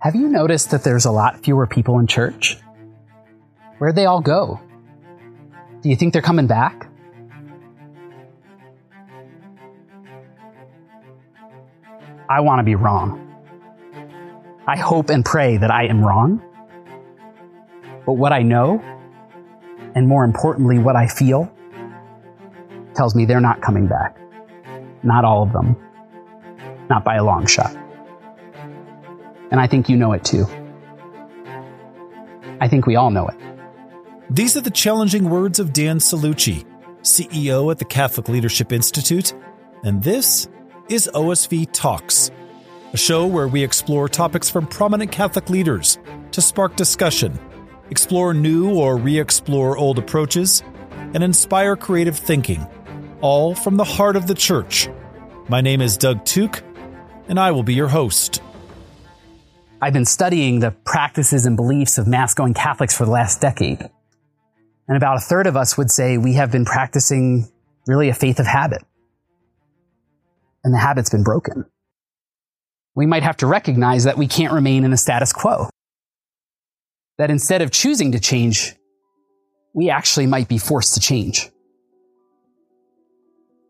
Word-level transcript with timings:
Have 0.00 0.14
you 0.14 0.28
noticed 0.28 0.70
that 0.70 0.82
there's 0.82 1.04
a 1.04 1.10
lot 1.10 1.44
fewer 1.44 1.66
people 1.66 1.98
in 1.98 2.06
church? 2.06 2.56
Where'd 3.76 3.96
they 3.96 4.06
all 4.06 4.22
go? 4.22 4.58
Do 5.82 5.90
you 5.90 5.96
think 5.96 6.14
they're 6.14 6.22
coming 6.22 6.46
back? 6.46 6.88
I 12.30 12.40
want 12.40 12.60
to 12.60 12.62
be 12.62 12.76
wrong. 12.76 13.26
I 14.66 14.78
hope 14.78 15.10
and 15.10 15.22
pray 15.22 15.58
that 15.58 15.70
I 15.70 15.84
am 15.86 16.02
wrong. 16.02 16.42
But 18.06 18.14
what 18.14 18.32
I 18.32 18.40
know, 18.40 18.80
and 19.94 20.08
more 20.08 20.24
importantly, 20.24 20.78
what 20.78 20.96
I 20.96 21.08
feel, 21.08 21.52
tells 22.94 23.14
me 23.14 23.26
they're 23.26 23.40
not 23.40 23.60
coming 23.60 23.86
back. 23.86 24.16
Not 25.02 25.26
all 25.26 25.42
of 25.42 25.52
them. 25.52 25.76
Not 26.88 27.04
by 27.04 27.16
a 27.16 27.24
long 27.24 27.46
shot. 27.46 27.76
And 29.50 29.60
I 29.60 29.66
think 29.66 29.88
you 29.88 29.96
know 29.96 30.12
it 30.12 30.24
too. 30.24 30.46
I 32.60 32.68
think 32.68 32.86
we 32.86 32.96
all 32.96 33.10
know 33.10 33.26
it. 33.26 33.36
These 34.28 34.56
are 34.56 34.60
the 34.60 34.70
challenging 34.70 35.28
words 35.28 35.58
of 35.58 35.72
Dan 35.72 35.98
Cellucci, 35.98 36.64
CEO 37.02 37.70
at 37.70 37.78
the 37.78 37.84
Catholic 37.84 38.28
Leadership 38.28 38.70
Institute, 38.70 39.34
and 39.82 40.02
this 40.02 40.48
is 40.88 41.10
OSV 41.14 41.68
Talks, 41.72 42.30
a 42.92 42.96
show 42.96 43.26
where 43.26 43.48
we 43.48 43.64
explore 43.64 44.08
topics 44.08 44.48
from 44.48 44.66
prominent 44.66 45.10
Catholic 45.10 45.50
leaders 45.50 45.98
to 46.32 46.40
spark 46.40 46.76
discussion, 46.76 47.38
explore 47.90 48.34
new 48.34 48.72
or 48.74 48.96
re 48.96 49.18
explore 49.18 49.76
old 49.76 49.98
approaches, 49.98 50.62
and 51.14 51.24
inspire 51.24 51.74
creative 51.74 52.16
thinking, 52.16 52.64
all 53.20 53.54
from 53.54 53.76
the 53.76 53.84
heart 53.84 54.14
of 54.14 54.26
the 54.28 54.34
church. 54.34 54.88
My 55.48 55.60
name 55.60 55.80
is 55.80 55.96
Doug 55.96 56.24
Tooke, 56.24 56.62
and 57.26 57.40
I 57.40 57.50
will 57.50 57.64
be 57.64 57.74
your 57.74 57.88
host. 57.88 58.42
I've 59.82 59.94
been 59.94 60.04
studying 60.04 60.60
the 60.60 60.72
practices 60.72 61.46
and 61.46 61.56
beliefs 61.56 61.96
of 61.96 62.06
mass 62.06 62.34
going 62.34 62.52
Catholics 62.52 62.94
for 62.96 63.06
the 63.06 63.10
last 63.10 63.40
decade. 63.40 63.80
And 64.86 64.96
about 64.96 65.16
a 65.16 65.20
third 65.20 65.46
of 65.46 65.56
us 65.56 65.78
would 65.78 65.90
say 65.90 66.18
we 66.18 66.34
have 66.34 66.52
been 66.52 66.66
practicing 66.66 67.48
really 67.86 68.10
a 68.10 68.14
faith 68.14 68.38
of 68.38 68.46
habit 68.46 68.82
and 70.62 70.74
the 70.74 70.78
habit's 70.78 71.08
been 71.08 71.22
broken. 71.22 71.64
We 72.94 73.06
might 73.06 73.22
have 73.22 73.38
to 73.38 73.46
recognize 73.46 74.04
that 74.04 74.18
we 74.18 74.26
can't 74.26 74.52
remain 74.52 74.84
in 74.84 74.90
the 74.90 74.96
status 74.96 75.32
quo. 75.32 75.70
That 77.16 77.30
instead 77.30 77.62
of 77.62 77.70
choosing 77.70 78.12
to 78.12 78.20
change, 78.20 78.74
we 79.74 79.88
actually 79.88 80.26
might 80.26 80.48
be 80.48 80.58
forced 80.58 80.94
to 80.94 81.00
change. 81.00 81.48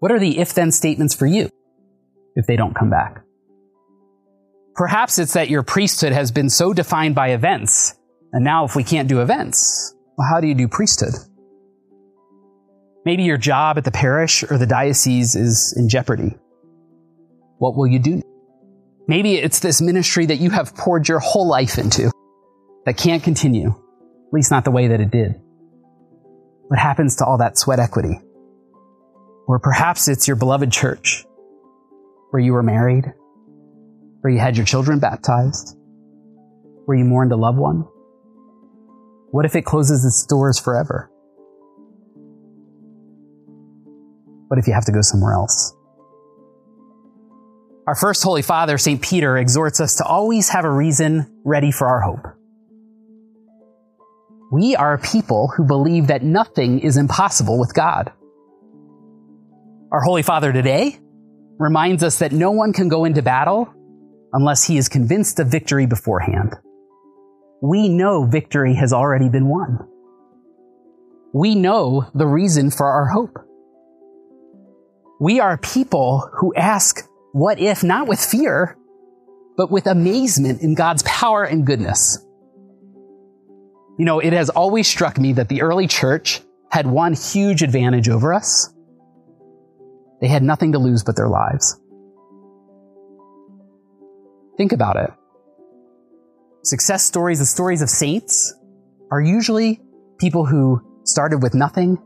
What 0.00 0.10
are 0.10 0.18
the 0.18 0.38
if 0.38 0.54
then 0.54 0.72
statements 0.72 1.14
for 1.14 1.26
you 1.26 1.50
if 2.34 2.46
they 2.46 2.56
don't 2.56 2.74
come 2.74 2.90
back? 2.90 3.22
Perhaps 4.80 5.18
it's 5.18 5.34
that 5.34 5.50
your 5.50 5.62
priesthood 5.62 6.14
has 6.14 6.30
been 6.30 6.48
so 6.48 6.72
defined 6.72 7.14
by 7.14 7.32
events, 7.32 7.94
and 8.32 8.42
now 8.42 8.64
if 8.64 8.74
we 8.74 8.82
can't 8.82 9.10
do 9.10 9.20
events, 9.20 9.94
well, 10.16 10.26
how 10.26 10.40
do 10.40 10.46
you 10.46 10.54
do 10.54 10.68
priesthood? 10.68 11.12
Maybe 13.04 13.24
your 13.24 13.36
job 13.36 13.76
at 13.76 13.84
the 13.84 13.90
parish 13.90 14.42
or 14.42 14.56
the 14.56 14.66
diocese 14.66 15.36
is 15.36 15.74
in 15.76 15.90
jeopardy. 15.90 16.34
What 17.58 17.76
will 17.76 17.88
you 17.88 17.98
do? 17.98 18.22
Maybe 19.06 19.34
it's 19.34 19.58
this 19.58 19.82
ministry 19.82 20.24
that 20.24 20.38
you 20.38 20.48
have 20.48 20.74
poured 20.74 21.10
your 21.10 21.18
whole 21.18 21.46
life 21.46 21.76
into 21.76 22.10
that 22.86 22.96
can't 22.96 23.22
continue, 23.22 23.68
at 23.68 24.32
least 24.32 24.50
not 24.50 24.64
the 24.64 24.70
way 24.70 24.88
that 24.88 25.00
it 25.02 25.10
did. 25.10 25.34
What 26.68 26.78
happens 26.78 27.16
to 27.16 27.26
all 27.26 27.36
that 27.36 27.58
sweat 27.58 27.80
equity? 27.80 28.18
Or 29.46 29.58
perhaps 29.58 30.08
it's 30.08 30.26
your 30.26 30.38
beloved 30.38 30.72
church 30.72 31.26
where 32.30 32.40
you 32.40 32.54
were 32.54 32.62
married, 32.62 33.12
where 34.20 34.32
you 34.32 34.38
had 34.38 34.56
your 34.56 34.66
children 34.66 34.98
baptized, 34.98 35.76
where 36.84 36.96
you 36.96 37.04
mourned 37.04 37.32
a 37.32 37.36
loved 37.36 37.58
one. 37.58 37.86
What 39.30 39.44
if 39.44 39.54
it 39.54 39.64
closes 39.64 40.04
its 40.04 40.26
doors 40.26 40.58
forever? 40.58 41.10
What 44.48 44.58
if 44.58 44.66
you 44.66 44.74
have 44.74 44.84
to 44.86 44.92
go 44.92 45.00
somewhere 45.00 45.32
else? 45.32 45.74
Our 47.86 47.94
first 47.94 48.22
Holy 48.22 48.42
Father, 48.42 48.78
St. 48.78 49.00
Peter, 49.00 49.38
exhorts 49.38 49.80
us 49.80 49.96
to 49.96 50.04
always 50.04 50.48
have 50.50 50.64
a 50.64 50.70
reason 50.70 51.40
ready 51.44 51.70
for 51.70 51.88
our 51.88 52.00
hope. 52.00 52.26
We 54.52 54.74
are 54.74 54.94
a 54.94 54.98
people 54.98 55.52
who 55.56 55.64
believe 55.64 56.08
that 56.08 56.22
nothing 56.22 56.80
is 56.80 56.96
impossible 56.96 57.58
with 57.58 57.72
God. 57.72 58.12
Our 59.92 60.00
Holy 60.00 60.22
Father 60.22 60.52
today 60.52 60.98
reminds 61.58 62.02
us 62.02 62.18
that 62.18 62.32
no 62.32 62.50
one 62.50 62.72
can 62.72 62.88
go 62.88 63.04
into 63.04 63.22
battle 63.22 63.72
unless 64.32 64.64
he 64.64 64.78
is 64.78 64.88
convinced 64.88 65.38
of 65.40 65.48
victory 65.48 65.86
beforehand. 65.86 66.54
We 67.62 67.88
know 67.88 68.24
victory 68.24 68.74
has 68.74 68.92
already 68.92 69.28
been 69.28 69.48
won. 69.48 69.86
We 71.32 71.54
know 71.54 72.10
the 72.14 72.26
reason 72.26 72.70
for 72.70 72.86
our 72.86 73.06
hope. 73.06 73.38
We 75.20 75.40
are 75.40 75.58
people 75.58 76.30
who 76.38 76.54
ask 76.54 77.06
what 77.32 77.60
if 77.60 77.84
not 77.84 78.08
with 78.08 78.18
fear, 78.18 78.76
but 79.56 79.70
with 79.70 79.86
amazement 79.86 80.62
in 80.62 80.74
God's 80.74 81.02
power 81.02 81.44
and 81.44 81.66
goodness? 81.66 82.18
You 83.98 84.06
know, 84.06 84.18
it 84.18 84.32
has 84.32 84.48
always 84.48 84.88
struck 84.88 85.18
me 85.18 85.34
that 85.34 85.48
the 85.48 85.62
early 85.62 85.86
church 85.86 86.40
had 86.70 86.86
one 86.86 87.12
huge 87.12 87.62
advantage 87.62 88.08
over 88.08 88.32
us. 88.32 88.72
They 90.20 90.28
had 90.28 90.42
nothing 90.42 90.72
to 90.72 90.78
lose 90.78 91.04
but 91.04 91.16
their 91.16 91.28
lives. 91.28 91.78
Think 94.60 94.72
about 94.72 94.96
it. 94.96 95.10
Success 96.64 97.02
stories, 97.02 97.38
the 97.38 97.46
stories 97.46 97.80
of 97.80 97.88
saints, 97.88 98.52
are 99.10 99.18
usually 99.18 99.80
people 100.18 100.44
who 100.44 100.82
started 101.04 101.42
with 101.42 101.54
nothing, 101.54 101.96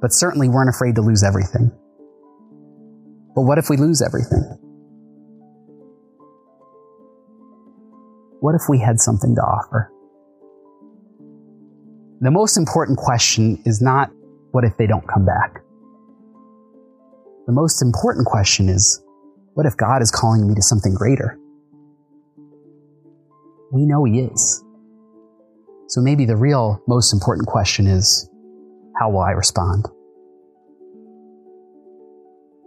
but 0.00 0.12
certainly 0.12 0.48
weren't 0.48 0.70
afraid 0.70 0.94
to 0.94 1.02
lose 1.02 1.24
everything. 1.24 1.72
But 3.34 3.42
what 3.42 3.58
if 3.58 3.68
we 3.68 3.76
lose 3.76 4.02
everything? 4.02 4.38
What 8.38 8.54
if 8.54 8.68
we 8.68 8.78
had 8.78 9.00
something 9.00 9.34
to 9.34 9.40
offer? 9.40 9.90
The 12.20 12.30
most 12.30 12.56
important 12.56 12.98
question 12.98 13.60
is 13.66 13.82
not 13.82 14.12
what 14.52 14.62
if 14.62 14.76
they 14.76 14.86
don't 14.86 15.08
come 15.08 15.26
back? 15.26 15.60
The 17.48 17.52
most 17.52 17.82
important 17.82 18.26
question 18.28 18.68
is 18.68 19.02
what 19.54 19.66
if 19.66 19.76
God 19.76 20.02
is 20.02 20.12
calling 20.12 20.46
me 20.46 20.54
to 20.54 20.62
something 20.62 20.94
greater? 20.94 21.36
We 23.72 23.86
know 23.86 24.04
He 24.04 24.20
is. 24.20 24.64
So 25.88 26.00
maybe 26.00 26.24
the 26.24 26.36
real 26.36 26.82
most 26.86 27.12
important 27.12 27.46
question 27.48 27.86
is 27.86 28.28
how 29.00 29.10
will 29.10 29.20
I 29.20 29.32
respond? 29.32 29.86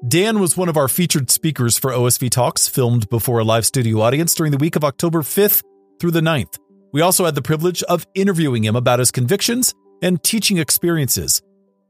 Dan 0.07 0.39
was 0.39 0.55
one 0.55 0.69
of 0.69 0.77
our 0.77 0.87
featured 0.87 1.29
speakers 1.29 1.77
for 1.77 1.91
OSV 1.91 2.29
Talks, 2.29 2.69
filmed 2.69 3.09
before 3.09 3.39
a 3.39 3.43
live 3.43 3.65
studio 3.65 3.99
audience 3.99 4.33
during 4.33 4.51
the 4.51 4.57
week 4.57 4.77
of 4.77 4.83
October 4.85 5.21
5th 5.21 5.61
through 5.99 6.11
the 6.11 6.21
9th. 6.21 6.57
We 6.93 7.01
also 7.01 7.25
had 7.25 7.35
the 7.35 7.41
privilege 7.41 7.83
of 7.83 8.07
interviewing 8.15 8.63
him 8.63 8.77
about 8.77 8.99
his 8.99 9.11
convictions 9.11 9.73
and 10.01 10.23
teaching 10.23 10.57
experiences. 10.57 11.41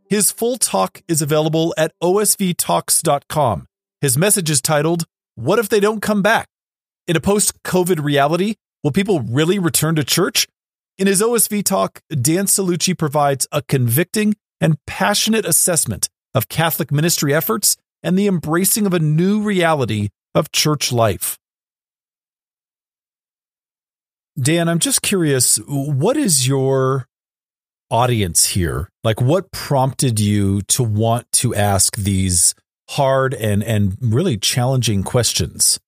His 0.09 0.31
full 0.31 0.57
talk 0.57 1.01
is 1.07 1.21
available 1.21 1.73
at 1.77 1.93
osvtalks.com. 2.01 3.67
His 4.01 4.17
message 4.17 4.49
is 4.49 4.61
titled, 4.61 5.05
What 5.35 5.59
if 5.59 5.69
they 5.69 5.79
don't 5.79 6.01
come 6.01 6.23
back? 6.23 6.47
In 7.07 7.15
a 7.15 7.21
post 7.21 7.61
COVID 7.63 8.03
reality, 8.03 8.55
will 8.83 8.91
people 8.91 9.21
really 9.21 9.59
return 9.59 9.95
to 9.95 10.03
church? 10.03 10.47
In 10.97 11.07
his 11.07 11.21
OSV 11.21 11.63
talk, 11.63 12.01
Dan 12.09 12.45
Cellucci 12.45 12.97
provides 12.97 13.47
a 13.51 13.61
convicting 13.61 14.35
and 14.59 14.77
passionate 14.85 15.45
assessment 15.45 16.09
of 16.33 16.49
Catholic 16.49 16.91
ministry 16.91 17.33
efforts 17.33 17.77
and 18.03 18.17
the 18.17 18.27
embracing 18.27 18.85
of 18.85 18.93
a 18.93 18.99
new 18.99 19.41
reality 19.41 20.09
of 20.35 20.51
church 20.51 20.91
life. 20.91 21.37
Dan, 24.39 24.69
I'm 24.69 24.79
just 24.79 25.01
curious, 25.01 25.57
what 25.67 26.15
is 26.15 26.47
your 26.47 27.07
audience 27.91 28.45
here? 28.47 28.89
Like 29.03 29.21
what 29.21 29.51
prompted 29.51 30.19
you 30.19 30.61
to 30.63 30.83
want 30.83 31.31
to 31.33 31.55
ask 31.55 31.95
these 31.97 32.55
hard 32.91 33.33
and 33.33 33.63
and 33.63 33.97
really 34.01 34.37
challenging 34.37 35.03
questions? 35.03 35.79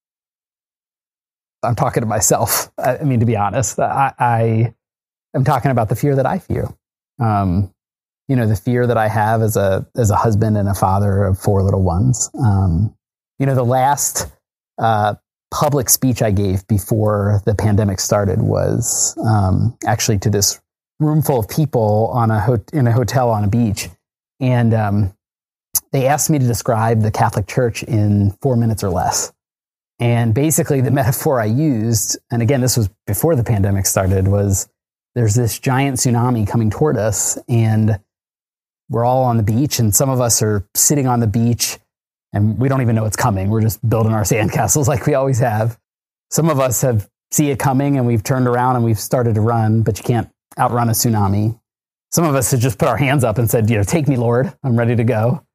I'm 1.62 1.74
talking 1.74 2.02
to 2.02 2.06
myself. 2.06 2.70
I 2.78 2.98
mean, 3.04 3.20
to 3.20 3.26
be 3.26 3.36
honest, 3.36 3.78
I, 3.78 4.12
I 4.18 4.74
am 5.34 5.44
talking 5.44 5.70
about 5.70 5.88
the 5.88 5.96
fear 5.96 6.16
that 6.16 6.26
I 6.26 6.38
fear. 6.38 6.68
Um, 7.20 7.72
you 8.28 8.36
know, 8.36 8.46
the 8.46 8.56
fear 8.56 8.86
that 8.86 8.96
I 8.96 9.08
have 9.08 9.42
as 9.42 9.56
a 9.56 9.86
as 9.96 10.10
a 10.10 10.16
husband 10.16 10.56
and 10.56 10.68
a 10.68 10.74
father 10.74 11.24
of 11.24 11.38
four 11.38 11.62
little 11.62 11.82
ones. 11.82 12.30
Um, 12.42 12.94
you 13.38 13.46
know, 13.46 13.54
the 13.54 13.64
last 13.64 14.26
uh, 14.78 15.16
public 15.52 15.90
speech 15.90 16.22
I 16.22 16.30
gave 16.30 16.66
before 16.66 17.42
the 17.44 17.54
pandemic 17.54 18.00
started 18.00 18.40
was 18.40 19.16
um, 19.24 19.76
actually 19.86 20.18
to 20.20 20.30
this 20.30 20.60
room 20.98 21.20
full 21.20 21.40
of 21.40 21.48
people 21.48 22.10
on 22.14 22.30
a 22.30 22.40
ho- 22.40 22.64
in 22.72 22.86
a 22.86 22.92
hotel 22.92 23.30
on 23.30 23.44
a 23.44 23.48
beach, 23.48 23.88
and 24.40 24.72
um, 24.72 25.14
they 25.92 26.06
asked 26.06 26.30
me 26.30 26.38
to 26.38 26.46
describe 26.46 27.02
the 27.02 27.10
Catholic 27.10 27.46
Church 27.46 27.82
in 27.82 28.30
four 28.40 28.56
minutes 28.56 28.82
or 28.82 28.90
less. 28.90 29.32
And 30.02 30.34
basically, 30.34 30.80
the 30.80 30.90
metaphor 31.00 31.40
I 31.40 31.44
used, 31.44 32.18
and 32.32 32.42
again, 32.42 32.60
this 32.60 32.76
was 32.76 32.90
before 33.06 33.36
the 33.36 33.44
pandemic 33.44 33.86
started, 33.86 34.26
was 34.26 34.68
there's 35.14 35.36
this 35.36 35.60
giant 35.60 35.98
tsunami 35.98 36.46
coming 36.46 36.70
toward 36.70 36.96
us, 36.96 37.38
and 37.48 38.00
we're 38.90 39.04
all 39.04 39.22
on 39.22 39.36
the 39.36 39.44
beach, 39.44 39.78
and 39.78 39.94
some 39.94 40.10
of 40.10 40.20
us 40.20 40.42
are 40.42 40.66
sitting 40.74 41.06
on 41.06 41.20
the 41.20 41.28
beach, 41.28 41.78
and 42.32 42.58
we 42.58 42.68
don't 42.68 42.82
even 42.82 42.96
know 42.96 43.04
it's 43.04 43.14
coming. 43.14 43.48
We're 43.48 43.60
just 43.60 43.88
building 43.88 44.12
our 44.12 44.22
sandcastles 44.24 44.88
like 44.88 45.06
we 45.06 45.14
always 45.14 45.38
have. 45.38 45.78
Some 46.32 46.50
of 46.50 46.58
us 46.58 46.82
have 46.82 47.08
see 47.30 47.50
it 47.50 47.60
coming, 47.60 47.96
and 47.96 48.04
we've 48.04 48.24
turned 48.24 48.48
around 48.48 48.74
and 48.76 48.84
we've 48.84 48.98
started 48.98 49.36
to 49.36 49.40
run, 49.40 49.82
but 49.82 49.98
you 49.98 50.04
can't 50.04 50.28
outrun 50.58 50.88
a 50.88 50.92
tsunami. 50.92 51.58
Some 52.10 52.24
of 52.24 52.34
us 52.34 52.50
have 52.50 52.60
just 52.60 52.76
put 52.76 52.88
our 52.88 52.96
hands 52.96 53.22
up 53.22 53.38
and 53.38 53.48
said, 53.48 53.70
you 53.70 53.76
know, 53.76 53.84
take 53.84 54.08
me, 54.08 54.16
Lord, 54.16 54.52
I'm 54.64 54.76
ready 54.76 54.96
to 54.96 55.04
go. 55.04 55.46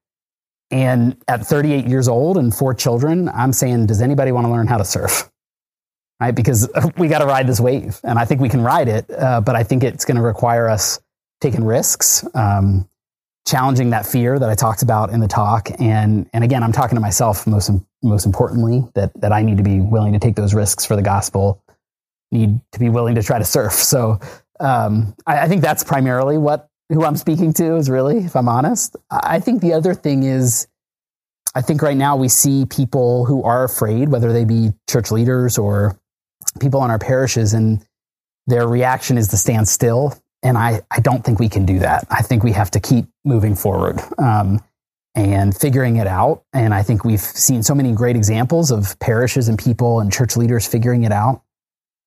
And 0.70 1.16
at 1.28 1.46
38 1.46 1.86
years 1.86 2.08
old 2.08 2.36
and 2.36 2.54
four 2.54 2.74
children, 2.74 3.28
I'm 3.30 3.52
saying, 3.52 3.86
does 3.86 4.02
anybody 4.02 4.32
want 4.32 4.46
to 4.46 4.50
learn 4.50 4.66
how 4.66 4.76
to 4.76 4.84
surf? 4.84 5.30
Right? 6.20 6.34
Because 6.34 6.68
we 6.98 7.08
got 7.08 7.20
to 7.20 7.26
ride 7.26 7.46
this 7.46 7.60
wave. 7.60 8.00
And 8.04 8.18
I 8.18 8.24
think 8.24 8.40
we 8.40 8.48
can 8.48 8.60
ride 8.60 8.88
it, 8.88 9.10
uh, 9.10 9.40
but 9.40 9.56
I 9.56 9.62
think 9.62 9.82
it's 9.82 10.04
going 10.04 10.16
to 10.16 10.22
require 10.22 10.68
us 10.68 11.00
taking 11.40 11.64
risks, 11.64 12.26
um, 12.34 12.88
challenging 13.46 13.90
that 13.90 14.04
fear 14.04 14.38
that 14.38 14.50
I 14.50 14.54
talked 14.54 14.82
about 14.82 15.10
in 15.10 15.20
the 15.20 15.28
talk. 15.28 15.70
And, 15.78 16.28
and 16.34 16.44
again, 16.44 16.62
I'm 16.62 16.72
talking 16.72 16.96
to 16.96 17.00
myself 17.00 17.46
most, 17.46 17.70
most 18.02 18.26
importantly 18.26 18.84
that, 18.94 19.18
that 19.20 19.32
I 19.32 19.42
need 19.42 19.56
to 19.56 19.62
be 19.62 19.80
willing 19.80 20.12
to 20.12 20.18
take 20.18 20.36
those 20.36 20.52
risks 20.52 20.84
for 20.84 20.96
the 20.96 21.02
gospel, 21.02 21.62
need 22.30 22.60
to 22.72 22.78
be 22.78 22.90
willing 22.90 23.14
to 23.14 23.22
try 23.22 23.38
to 23.38 23.44
surf. 23.44 23.72
So 23.72 24.18
um, 24.60 25.14
I, 25.26 25.40
I 25.40 25.48
think 25.48 25.62
that's 25.62 25.82
primarily 25.82 26.36
what 26.36 26.67
who 26.90 27.04
I'm 27.04 27.16
speaking 27.16 27.52
to 27.54 27.76
is 27.76 27.90
really, 27.90 28.18
if 28.18 28.34
I'm 28.34 28.48
honest. 28.48 28.96
I 29.10 29.40
think 29.40 29.60
the 29.60 29.74
other 29.74 29.94
thing 29.94 30.22
is, 30.22 30.66
I 31.54 31.60
think 31.60 31.82
right 31.82 31.96
now 31.96 32.16
we 32.16 32.28
see 32.28 32.66
people 32.66 33.24
who 33.24 33.42
are 33.42 33.64
afraid, 33.64 34.08
whether 34.08 34.32
they 34.32 34.44
be 34.44 34.72
church 34.88 35.10
leaders 35.10 35.58
or 35.58 35.98
people 36.60 36.84
in 36.84 36.90
our 36.90 36.98
parishes, 36.98 37.52
and 37.54 37.84
their 38.46 38.66
reaction 38.66 39.18
is 39.18 39.28
to 39.28 39.36
stand 39.36 39.68
still. 39.68 40.14
And 40.42 40.56
I, 40.56 40.82
I 40.90 41.00
don't 41.00 41.24
think 41.24 41.40
we 41.40 41.48
can 41.48 41.66
do 41.66 41.80
that. 41.80 42.06
I 42.10 42.22
think 42.22 42.42
we 42.42 42.52
have 42.52 42.70
to 42.72 42.80
keep 42.80 43.06
moving 43.24 43.56
forward 43.56 44.00
um, 44.18 44.60
and 45.14 45.54
figuring 45.54 45.96
it 45.96 46.06
out. 46.06 46.44
And 46.52 46.72
I 46.72 46.82
think 46.82 47.04
we've 47.04 47.20
seen 47.20 47.62
so 47.62 47.74
many 47.74 47.92
great 47.92 48.14
examples 48.14 48.70
of 48.70 48.98
parishes 49.00 49.48
and 49.48 49.58
people 49.58 50.00
and 50.00 50.12
church 50.12 50.36
leaders 50.36 50.66
figuring 50.66 51.04
it 51.04 51.12
out. 51.12 51.42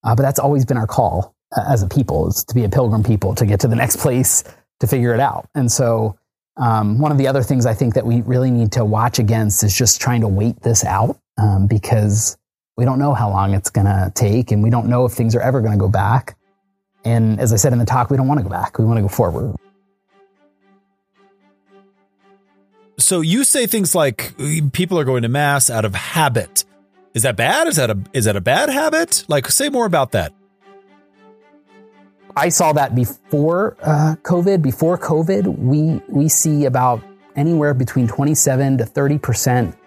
Uh, 0.03 0.15
but 0.15 0.23
that's 0.23 0.39
always 0.39 0.65
been 0.65 0.77
our 0.77 0.87
call 0.87 1.35
uh, 1.55 1.65
as 1.67 1.83
a 1.83 1.89
people 1.89 2.29
is 2.29 2.43
to 2.45 2.55
be 2.55 2.63
a 2.63 2.69
pilgrim 2.69 3.03
people, 3.03 3.35
to 3.35 3.45
get 3.45 3.59
to 3.59 3.67
the 3.67 3.75
next 3.75 3.97
place 3.97 4.43
to 4.81 4.87
figure 4.87 5.13
it 5.13 5.19
out. 5.19 5.47
And 5.55 5.71
so, 5.71 6.17
um, 6.57 6.99
one 6.99 7.11
of 7.11 7.17
the 7.17 7.27
other 7.27 7.43
things 7.43 7.65
I 7.65 7.73
think 7.73 7.93
that 7.93 8.05
we 8.05 8.21
really 8.21 8.51
need 8.51 8.73
to 8.73 8.83
watch 8.83 9.19
against 9.19 9.63
is 9.63 9.75
just 9.75 10.01
trying 10.01 10.21
to 10.21 10.27
wait 10.27 10.61
this 10.61 10.83
out 10.83 11.17
um, 11.37 11.65
because 11.65 12.37
we 12.75 12.83
don't 12.83 12.99
know 12.99 13.13
how 13.13 13.29
long 13.29 13.53
it's 13.53 13.69
going 13.69 13.85
to 13.85 14.11
take 14.13 14.51
and 14.51 14.61
we 14.61 14.69
don't 14.69 14.87
know 14.87 15.05
if 15.05 15.13
things 15.13 15.33
are 15.33 15.41
ever 15.41 15.61
going 15.61 15.71
to 15.71 15.77
go 15.77 15.87
back. 15.87 16.37
And 17.05 17.39
as 17.39 17.53
I 17.53 17.55
said 17.55 17.73
in 17.73 17.79
the 17.79 17.85
talk, 17.85 18.09
we 18.09 18.17
don't 18.17 18.27
want 18.27 18.39
to 18.39 18.43
go 18.43 18.49
back. 18.49 18.77
We 18.77 18.85
want 18.85 18.97
to 18.97 19.01
go 19.01 19.07
forward. 19.07 19.55
So 22.99 23.21
you 23.21 23.43
say 23.43 23.65
things 23.65 23.95
like 23.95 24.33
people 24.73 24.99
are 24.99 25.03
going 25.03 25.23
to 25.23 25.29
mass 25.29 25.69
out 25.69 25.85
of 25.85 25.95
habit. 25.95 26.65
Is 27.13 27.23
that 27.23 27.35
bad? 27.35 27.67
Is 27.67 27.77
that 27.77 27.89
a 27.89 27.97
is 28.13 28.25
that 28.25 28.35
a 28.35 28.41
bad 28.41 28.69
habit? 28.69 29.25
Like 29.27 29.47
say 29.49 29.69
more 29.69 29.85
about 29.85 30.11
that. 30.11 30.33
I 32.35 32.49
saw 32.49 32.73
that 32.73 32.95
before 32.95 33.77
uh, 33.81 34.15
COVID. 34.23 34.61
Before 34.61 34.97
COVID, 34.97 35.57
we 35.57 36.01
we 36.07 36.27
see 36.29 36.65
about 36.65 37.03
anywhere 37.35 37.73
between 37.73 38.07
27 38.07 38.79
to 38.79 38.85
30 38.85 39.17
percent 39.17 39.77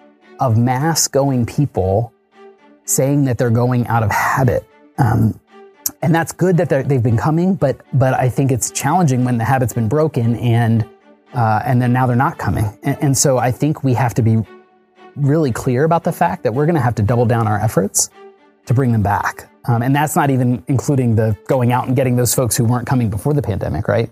of 0.41 0.59
mass 0.59 1.09
going 1.09 1.47
people 1.47 2.13
saying 2.85 3.25
that 3.25 3.39
they're 3.39 3.51
going 3.51 3.87
out 3.87 4.03
of 4.03 4.11
habit. 4.11 4.67
Um, 4.99 5.39
and 6.03 6.15
that's 6.15 6.33
good 6.33 6.57
that 6.59 6.89
they've 6.89 7.03
been 7.03 7.17
coming, 7.17 7.55
but 7.55 7.81
but 7.93 8.15
I 8.15 8.29
think 8.29 8.53
it's 8.53 8.71
challenging 8.71 9.25
when 9.25 9.39
the 9.39 9.45
habit's 9.45 9.73
been 9.73 9.89
broken 9.89 10.37
and 10.37 10.89
uh, 11.33 11.63
and 11.65 11.81
then 11.81 11.93
now 11.93 12.07
they're 12.07 12.17
not 12.17 12.39
coming. 12.39 12.67
And, 12.83 12.99
and 13.01 13.19
so 13.19 13.39
I 13.39 13.51
think 13.51 13.83
we 13.83 13.95
have 13.95 14.15
to 14.15 14.23
be 14.23 14.43
really 15.17 15.53
clear 15.53 15.85
about 15.85 16.05
the 16.05 16.13
fact 16.13 16.43
that 16.45 16.55
we're 16.55 16.67
going 16.67 16.75
to 16.75 16.81
have 16.81 16.95
to 16.97 17.03
double 17.03 17.27
down 17.27 17.47
our 17.47 17.59
efforts 17.59 18.11
to 18.67 18.75
bring 18.75 18.93
them 18.93 19.03
back. 19.03 19.51
Um, 19.67 19.83
and 19.83 19.95
that's 19.95 20.17
not 20.17 20.31
even 20.31 20.63
including 20.69 21.17
the 21.17 21.37
going 21.47 21.73
out 21.73 21.87
and 21.87 21.97
getting 21.97 22.17
those 22.17 22.35
folks 22.35 22.57
who 22.57 22.65
weren't 22.65 22.87
coming 22.87 23.11
before 23.11 23.33
the 23.33 23.43
pandemic, 23.43 23.89
right? 23.89 24.11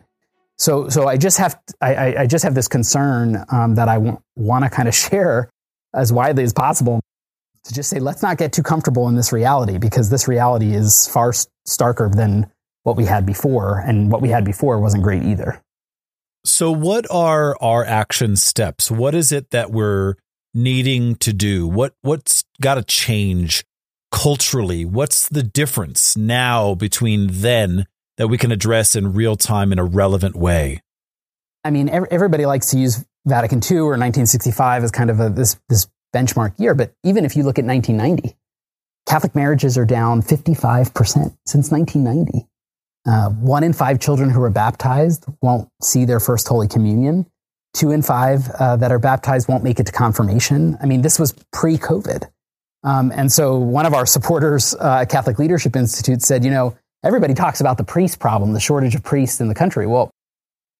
So, 0.56 0.88
so 0.88 1.08
I 1.08 1.16
just 1.16 1.38
have 1.38 1.58
I, 1.80 2.16
I 2.18 2.26
just 2.26 2.44
have 2.44 2.54
this 2.54 2.68
concern 2.68 3.44
um, 3.50 3.74
that 3.74 3.88
I 3.88 3.94
w- 3.94 4.20
want 4.36 4.64
to 4.64 4.70
kind 4.70 4.88
of 4.88 4.94
share 4.94 5.50
as 5.94 6.12
widely 6.12 6.44
as 6.44 6.52
possible 6.52 7.00
to 7.64 7.74
just 7.74 7.90
say 7.90 7.98
let's 8.00 8.22
not 8.22 8.38
get 8.38 8.52
too 8.52 8.62
comfortable 8.62 9.08
in 9.08 9.16
this 9.16 9.32
reality 9.32 9.78
because 9.78 10.10
this 10.10 10.26
reality 10.26 10.74
is 10.74 11.08
far 11.08 11.32
starker 11.68 12.14
than 12.14 12.50
what 12.82 12.96
we 12.96 13.04
had 13.04 13.24
before, 13.24 13.78
and 13.78 14.10
what 14.10 14.20
we 14.20 14.28
had 14.28 14.44
before 14.44 14.80
wasn't 14.80 15.02
great 15.02 15.22
either. 15.22 15.62
So, 16.44 16.72
what 16.72 17.06
are 17.10 17.56
our 17.60 17.84
action 17.84 18.34
steps? 18.34 18.90
What 18.90 19.14
is 19.14 19.30
it 19.30 19.50
that 19.50 19.70
we're 19.70 20.16
needing 20.52 21.14
to 21.16 21.32
do? 21.32 21.68
What 21.68 21.94
what's 22.02 22.44
got 22.60 22.74
to 22.74 22.82
change 22.82 23.64
culturally? 24.12 24.84
What's 24.84 25.28
the 25.28 25.42
difference 25.42 26.16
now 26.16 26.76
between 26.76 27.28
then 27.30 27.86
that 28.18 28.28
we 28.28 28.38
can 28.38 28.52
address 28.52 28.94
in 28.94 29.14
real 29.14 29.34
time 29.34 29.72
in 29.72 29.80
a 29.80 29.84
relevant 29.84 30.36
way? 30.36 30.80
I 31.64 31.70
mean, 31.70 31.88
everybody 31.88 32.46
likes 32.46 32.70
to 32.70 32.78
use 32.78 33.04
Vatican 33.26 33.58
II 33.58 33.78
or 33.78 33.90
1965 33.90 34.84
as 34.84 34.90
kind 34.90 35.10
of 35.10 35.18
a, 35.18 35.30
this, 35.30 35.58
this 35.68 35.88
benchmark 36.14 36.58
year, 36.58 36.74
but 36.74 36.92
even 37.02 37.24
if 37.24 37.34
you 37.36 37.42
look 37.42 37.58
at 37.58 37.64
1990, 37.64 38.36
Catholic 39.06 39.34
marriages 39.34 39.76
are 39.78 39.84
down 39.84 40.22
55% 40.22 40.92
since 41.46 41.70
1990. 41.70 42.46
Uh, 43.04 43.30
one 43.30 43.64
in 43.64 43.72
five 43.72 43.98
children 43.98 44.30
who 44.30 44.42
are 44.42 44.50
baptized 44.50 45.24
won't 45.40 45.68
see 45.82 46.04
their 46.04 46.20
first 46.20 46.46
Holy 46.46 46.68
Communion. 46.68 47.26
Two 47.74 47.90
in 47.90 48.02
five 48.02 48.48
uh, 48.60 48.76
that 48.76 48.92
are 48.92 48.98
baptized 48.98 49.48
won't 49.48 49.64
make 49.64 49.80
it 49.80 49.86
to 49.86 49.92
confirmation. 49.92 50.76
I 50.80 50.86
mean, 50.86 51.02
this 51.02 51.18
was 51.18 51.32
pre 51.52 51.78
COVID. 51.78 52.30
Um, 52.84 53.12
and 53.14 53.30
so 53.30 53.58
one 53.58 53.86
of 53.86 53.94
our 53.94 54.06
supporters 54.06 54.74
uh, 54.78 55.04
Catholic 55.08 55.38
Leadership 55.38 55.76
Institute 55.76 56.22
said, 56.22 56.44
you 56.44 56.50
know, 56.50 56.76
everybody 57.04 57.34
talks 57.34 57.60
about 57.60 57.78
the 57.78 57.84
priest 57.84 58.18
problem, 58.18 58.52
the 58.52 58.60
shortage 58.60 58.94
of 58.94 59.02
priests 59.02 59.40
in 59.40 59.48
the 59.48 59.54
country. 59.54 59.86
Well, 59.86 60.10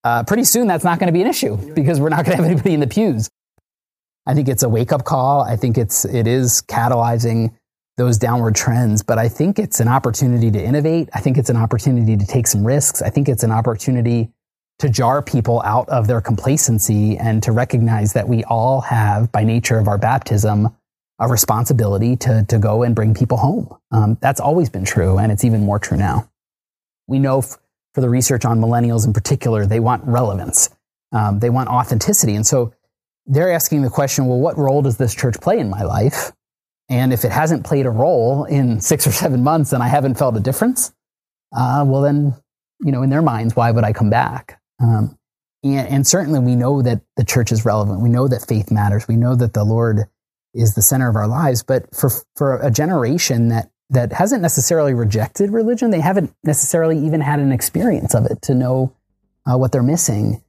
uh, 0.03 0.23
pretty 0.23 0.43
soon 0.43 0.67
that's 0.67 0.83
not 0.83 0.99
going 0.99 1.07
to 1.07 1.13
be 1.13 1.21
an 1.21 1.27
issue 1.27 1.55
because 1.73 1.99
we're 1.99 2.09
not 2.09 2.25
going 2.25 2.37
to 2.37 2.43
have 2.43 2.51
anybody 2.51 2.73
in 2.73 2.79
the 2.79 2.87
pews. 2.87 3.29
I 4.25 4.33
think 4.33 4.47
it's 4.47 4.63
a 4.63 4.69
wake 4.69 4.91
up 4.91 5.03
call. 5.03 5.41
I 5.41 5.55
think 5.55 5.77
it's 5.77 6.05
it 6.05 6.27
is 6.27 6.61
catalyzing 6.67 7.53
those 7.97 8.17
downward 8.17 8.55
trends, 8.55 9.03
but 9.03 9.19
I 9.19 9.29
think 9.29 9.59
it's 9.59 9.79
an 9.79 9.87
opportunity 9.87 10.49
to 10.49 10.61
innovate. 10.61 11.09
I 11.13 11.19
think 11.19 11.37
it's 11.37 11.49
an 11.49 11.57
opportunity 11.57 12.17
to 12.17 12.25
take 12.25 12.47
some 12.47 12.65
risks. 12.65 13.01
I 13.01 13.09
think 13.09 13.29
it's 13.29 13.43
an 13.43 13.51
opportunity 13.51 14.31
to 14.79 14.89
jar 14.89 15.21
people 15.21 15.61
out 15.63 15.87
of 15.89 16.07
their 16.07 16.19
complacency 16.19 17.17
and 17.17 17.43
to 17.43 17.51
recognize 17.51 18.13
that 18.13 18.27
we 18.27 18.43
all 18.45 18.81
have, 18.81 19.31
by 19.31 19.43
nature 19.43 19.77
of 19.77 19.87
our 19.87 19.97
baptism, 19.97 20.75
a 21.19 21.27
responsibility 21.27 22.15
to, 22.17 22.45
to 22.49 22.59
go 22.59 22.83
and 22.83 22.95
bring 22.95 23.13
people 23.13 23.37
home. 23.37 23.75
Um, 23.91 24.17
that's 24.21 24.39
always 24.39 24.69
been 24.69 24.85
true, 24.85 25.17
and 25.17 25.31
it's 25.31 25.43
even 25.43 25.61
more 25.61 25.79
true 25.79 25.97
now. 25.97 26.29
We 27.07 27.19
know 27.19 27.39
f- 27.39 27.57
for 27.93 28.01
the 28.01 28.09
research 28.09 28.45
on 28.45 28.59
millennials 28.59 29.05
in 29.05 29.13
particular, 29.13 29.65
they 29.65 29.79
want 29.79 30.03
relevance, 30.05 30.69
um, 31.11 31.39
they 31.39 31.49
want 31.49 31.69
authenticity. 31.69 32.35
And 32.35 32.45
so 32.45 32.73
they're 33.25 33.51
asking 33.51 33.83
the 33.83 33.89
question 33.89 34.25
well, 34.25 34.39
what 34.39 34.57
role 34.57 34.81
does 34.81 34.97
this 34.97 35.13
church 35.13 35.39
play 35.39 35.59
in 35.59 35.69
my 35.69 35.83
life? 35.83 36.31
And 36.89 37.13
if 37.13 37.23
it 37.23 37.31
hasn't 37.31 37.65
played 37.65 37.85
a 37.85 37.91
role 37.91 38.45
in 38.45 38.81
six 38.81 39.07
or 39.07 39.11
seven 39.11 39.43
months 39.43 39.73
and 39.73 39.81
I 39.81 39.87
haven't 39.87 40.15
felt 40.15 40.35
a 40.35 40.39
difference, 40.39 40.91
uh, 41.55 41.85
well, 41.87 42.01
then, 42.01 42.35
you 42.81 42.91
know, 42.91 43.03
in 43.03 43.09
their 43.09 43.21
minds, 43.21 43.55
why 43.55 43.71
would 43.71 43.83
I 43.83 43.93
come 43.93 44.09
back? 44.09 44.59
Um, 44.81 45.17
and, 45.63 45.87
and 45.87 46.07
certainly 46.07 46.39
we 46.39 46.55
know 46.55 46.81
that 46.81 47.01
the 47.15 47.23
church 47.23 47.51
is 47.51 47.63
relevant. 47.63 48.01
We 48.01 48.09
know 48.09 48.27
that 48.27 48.45
faith 48.47 48.71
matters. 48.71 49.07
We 49.07 49.15
know 49.15 49.35
that 49.35 49.53
the 49.53 49.63
Lord 49.63 50.07
is 50.53 50.75
the 50.75 50.81
center 50.81 51.09
of 51.09 51.15
our 51.15 51.27
lives. 51.27 51.63
But 51.63 51.93
for 51.95 52.09
for 52.35 52.57
a 52.59 52.71
generation 52.71 53.49
that 53.49 53.69
that 53.89 54.13
hasn't 54.13 54.41
necessarily 54.41 54.93
rejected 54.93 55.51
religion, 55.51 55.91
they 55.91 55.99
haven't 55.99 56.33
necessarily 56.43 56.97
even 56.97 57.21
had 57.21 57.39
an 57.39 57.51
experience 57.51 58.15
of 58.15 58.25
it 58.25 58.41
to 58.43 58.55
know 58.55 58.95
uh, 59.45 59.57
what 59.57 59.71
they're 59.71 59.83
missing. 59.83 60.41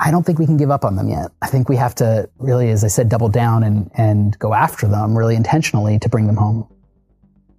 I 0.00 0.10
don't 0.10 0.24
think 0.24 0.38
we 0.38 0.46
can 0.46 0.56
give 0.56 0.70
up 0.70 0.84
on 0.84 0.96
them 0.96 1.08
yet. 1.08 1.32
I 1.42 1.48
think 1.48 1.68
we 1.68 1.76
have 1.76 1.94
to 1.96 2.28
really, 2.38 2.70
as 2.70 2.84
I 2.84 2.88
said, 2.88 3.08
double 3.08 3.28
down 3.28 3.62
and 3.62 3.90
and 3.94 4.38
go 4.38 4.54
after 4.54 4.86
them 4.88 5.16
really 5.16 5.36
intentionally 5.36 5.98
to 6.00 6.08
bring 6.08 6.26
them 6.26 6.36
home. 6.36 6.68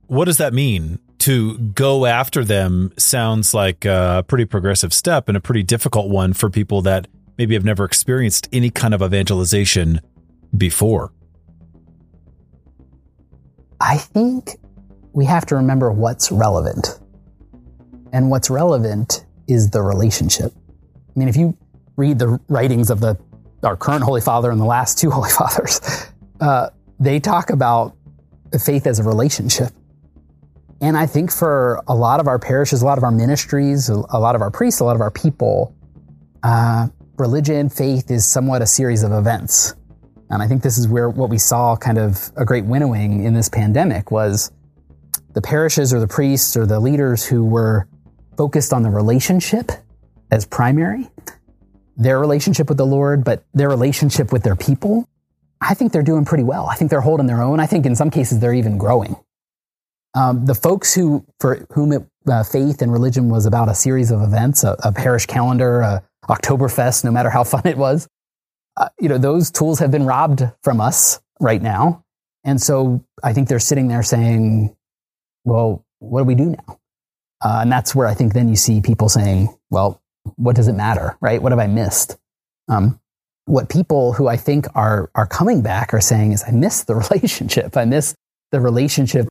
What 0.08 0.26
does 0.26 0.38
that 0.38 0.54
mean? 0.54 1.00
To 1.20 1.58
go 1.58 2.06
after 2.06 2.46
them 2.46 2.94
sounds 2.98 3.54
like 3.54 3.84
a 3.86 4.24
pretty 4.28 4.46
progressive 4.46 4.94
step 4.94 5.28
and 5.28 5.36
a 5.36 5.42
pretty 5.42 5.64
difficult 5.64 6.10
one 6.10 6.32
for 6.34 6.50
people 6.50 6.82
that 6.84 7.08
maybe 7.38 7.56
have 7.56 7.66
never 7.66 7.84
experienced 7.84 8.48
any 8.52 8.70
kind 8.70 8.94
of 8.94 9.02
evangelization 9.02 10.02
before. 10.56 11.12
I 13.82 13.98
think 13.98 14.58
we 15.14 15.26
have 15.26 15.46
to 15.48 15.56
remember 15.56 15.92
what's 15.92 16.32
relevant. 16.32 17.00
And 18.12 18.30
what's 18.30 18.50
relevant 18.50 19.26
is 19.48 19.70
the 19.70 19.82
relationship. 19.82 20.54
I 20.56 21.20
mean, 21.20 21.28
if 21.28 21.36
you 21.36 21.58
read 21.96 22.20
the 22.20 22.40
writings 22.48 22.90
of 22.90 23.00
the 23.00 23.18
our 23.62 23.76
current 23.76 24.04
Holy 24.04 24.22
Father 24.22 24.52
and 24.52 24.60
the 24.60 24.66
last 24.66 24.98
two 24.98 25.12
Holy 25.12 25.30
Fathers, 25.30 25.82
uh, 26.40 26.70
they 27.00 27.20
talk 27.20 27.50
about 27.50 27.96
faith 28.60 28.88
as 28.88 29.00
a 29.00 29.04
relationship. 29.04 29.72
And 30.82 30.98
I 30.98 31.06
think 31.06 31.32
for 31.32 31.84
a 31.88 31.96
lot 31.96 32.22
of 32.22 32.28
our 32.28 32.40
parishes, 32.40 32.82
a 32.82 32.86
lot 32.86 32.98
of 32.98 33.04
our 33.04 33.12
ministries, 33.12 33.90
a 33.90 33.96
lot 33.96 34.36
of 34.36 34.42
our 34.42 34.50
priests, 34.50 34.80
a 34.80 34.86
lot 34.86 34.96
of 34.96 35.02
our 35.02 35.12
people, 35.12 35.76
uh, 36.42 36.88
religion, 37.18 37.70
faith 37.70 38.10
is 38.10 38.26
somewhat 38.26 38.62
a 38.62 38.66
series 38.66 39.04
of 39.04 39.12
events. 39.12 39.76
And 40.30 40.44
I 40.44 40.48
think 40.48 40.62
this 40.62 40.78
is 40.78 40.88
where 40.88 41.10
what 41.10 41.30
we 41.30 41.38
saw 41.38 41.76
kind 41.76 41.98
of 41.98 42.32
a 42.36 42.46
great 42.46 42.66
winnowing 42.66 43.24
in 43.24 43.34
this 43.34 43.50
pandemic 43.50 44.12
was 44.12 44.52
the 45.34 45.42
parishes 45.42 45.94
or 45.94 46.00
the 46.00 46.08
priests 46.08 46.56
or 46.56 46.66
the 46.66 46.80
leaders 46.80 47.26
who 47.26 47.44
were 47.44 47.88
focused 48.38 48.72
on 48.72 48.84
the 48.84 48.90
relationship 48.90 49.72
as 50.32 50.46
primary, 50.46 51.10
their 51.98 52.20
relationship 52.20 52.70
with 52.70 52.78
the 52.78 52.86
Lord, 52.86 53.24
but 53.24 53.44
their 53.54 53.70
relationship 53.70 54.32
with 54.32 54.44
their 54.44 54.56
people. 54.56 55.08
I 55.62 55.74
think 55.74 55.92
they're 55.92 56.04
doing 56.04 56.26
pretty 56.26 56.44
well. 56.44 56.68
I 56.68 56.76
think 56.76 56.92
they're 56.92 57.02
holding 57.02 57.28
their 57.28 57.42
own. 57.42 57.60
I 57.60 57.66
think 57.66 57.86
in 57.86 57.96
some 57.96 58.10
cases 58.10 58.40
they're 58.40 58.54
even 58.54 58.78
growing. 58.78 59.16
Um, 60.16 60.46
the 60.46 60.56
folks 60.56 60.94
who, 60.94 61.26
for 61.40 61.68
whom 61.74 61.92
it, 61.92 62.06
uh, 62.28 62.44
faith 62.44 62.82
and 62.82 62.92
religion 62.92 63.30
was 63.30 63.46
about 63.46 63.70
a 63.70 63.76
series 63.76 64.12
of 64.12 64.22
events, 64.22 64.64
a, 64.64 64.76
a 64.84 64.92
parish 64.92 65.26
calendar, 65.26 65.82
a 65.82 66.04
Oktoberfest, 66.28 67.04
no 67.04 67.12
matter 67.12 67.30
how 67.30 67.44
fun 67.56 67.64
it 67.66 67.78
was, 67.78 68.08
uh, 68.80 68.90
you 69.00 69.10
know, 69.10 69.18
those 69.18 69.52
tools 69.52 69.80
have 69.80 69.92
been 69.92 70.06
robbed 70.06 70.44
from 70.64 70.82
us 70.82 71.22
right 71.40 71.62
now. 71.62 72.04
And 72.44 72.62
so 72.62 73.04
I 73.24 73.34
think 73.34 73.50
they're 73.50 73.60
sitting 73.60 73.90
there 73.90 74.04
saying, 74.04 74.76
well, 75.44 75.86
what 76.00 76.22
do 76.22 76.26
we 76.26 76.36
do 76.36 76.52
now? 76.52 76.80
Uh, 77.42 77.60
and 77.62 77.72
that's 77.72 77.94
where 77.94 78.08
I 78.08 78.14
think 78.14 78.34
then 78.34 78.50
you 78.50 78.56
see 78.56 78.82
people 78.82 79.10
saying, 79.10 79.56
well, 79.70 80.02
what 80.36 80.56
does 80.56 80.68
it 80.68 80.74
matter, 80.74 81.18
right? 81.22 81.42
What 81.42 81.52
have 81.52 81.60
I 81.60 81.68
missed? 81.68 82.18
Um, 82.68 83.00
what 83.46 83.70
people 83.70 84.14
who 84.14 84.28
I 84.28 84.38
think 84.38 84.68
are, 84.76 85.10
are 85.16 85.26
coming 85.26 85.62
back 85.62 85.94
are 85.94 86.02
saying 86.02 86.34
is, 86.34 86.44
I 86.48 86.52
miss 86.52 86.84
the 86.84 86.96
relationship. 87.12 87.76
I 87.76 87.86
miss 87.86 88.16
the 88.52 88.62
relationship. 88.62 89.28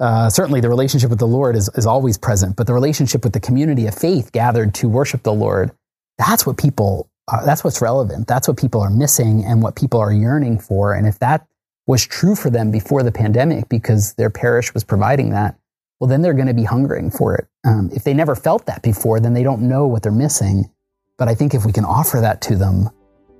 Uh, 0.00 0.30
certainly, 0.30 0.60
the 0.60 0.68
relationship 0.68 1.10
with 1.10 1.18
the 1.18 1.26
Lord 1.26 1.56
is, 1.56 1.68
is 1.74 1.84
always 1.84 2.16
present, 2.16 2.56
but 2.56 2.66
the 2.66 2.74
relationship 2.74 3.24
with 3.24 3.32
the 3.32 3.40
community 3.40 3.86
of 3.86 3.94
faith 3.94 4.30
gathered 4.32 4.72
to 4.74 4.88
worship 4.88 5.22
the 5.24 5.32
Lord, 5.32 5.72
that's 6.18 6.46
what 6.46 6.56
people, 6.56 7.10
uh, 7.28 7.44
that's 7.44 7.62
what's 7.62 7.80
relevant. 7.82 8.26
That's 8.26 8.48
what 8.48 8.56
people 8.56 8.80
are 8.80 8.90
missing 8.90 9.44
and 9.44 9.62
what 9.62 9.76
people 9.76 10.00
are 10.00 10.12
yearning 10.12 10.58
for. 10.58 10.94
And 10.94 11.06
if 11.06 11.18
that 11.18 11.46
was 11.86 12.06
true 12.06 12.34
for 12.34 12.50
them 12.50 12.70
before 12.70 13.02
the 13.02 13.12
pandemic 13.12 13.68
because 13.68 14.14
their 14.14 14.30
parish 14.30 14.72
was 14.74 14.84
providing 14.84 15.30
that, 15.30 15.58
well, 16.00 16.08
then 16.08 16.22
they're 16.22 16.34
going 16.34 16.48
to 16.48 16.54
be 16.54 16.64
hungering 16.64 17.10
for 17.10 17.34
it. 17.34 17.46
Um, 17.66 17.90
if 17.92 18.04
they 18.04 18.14
never 18.14 18.34
felt 18.34 18.66
that 18.66 18.82
before, 18.82 19.20
then 19.20 19.34
they 19.34 19.42
don't 19.42 19.62
know 19.62 19.86
what 19.86 20.02
they're 20.02 20.12
missing. 20.12 20.70
But 21.18 21.28
I 21.28 21.34
think 21.34 21.54
if 21.54 21.66
we 21.66 21.72
can 21.72 21.84
offer 21.84 22.20
that 22.20 22.40
to 22.42 22.56
them, 22.56 22.88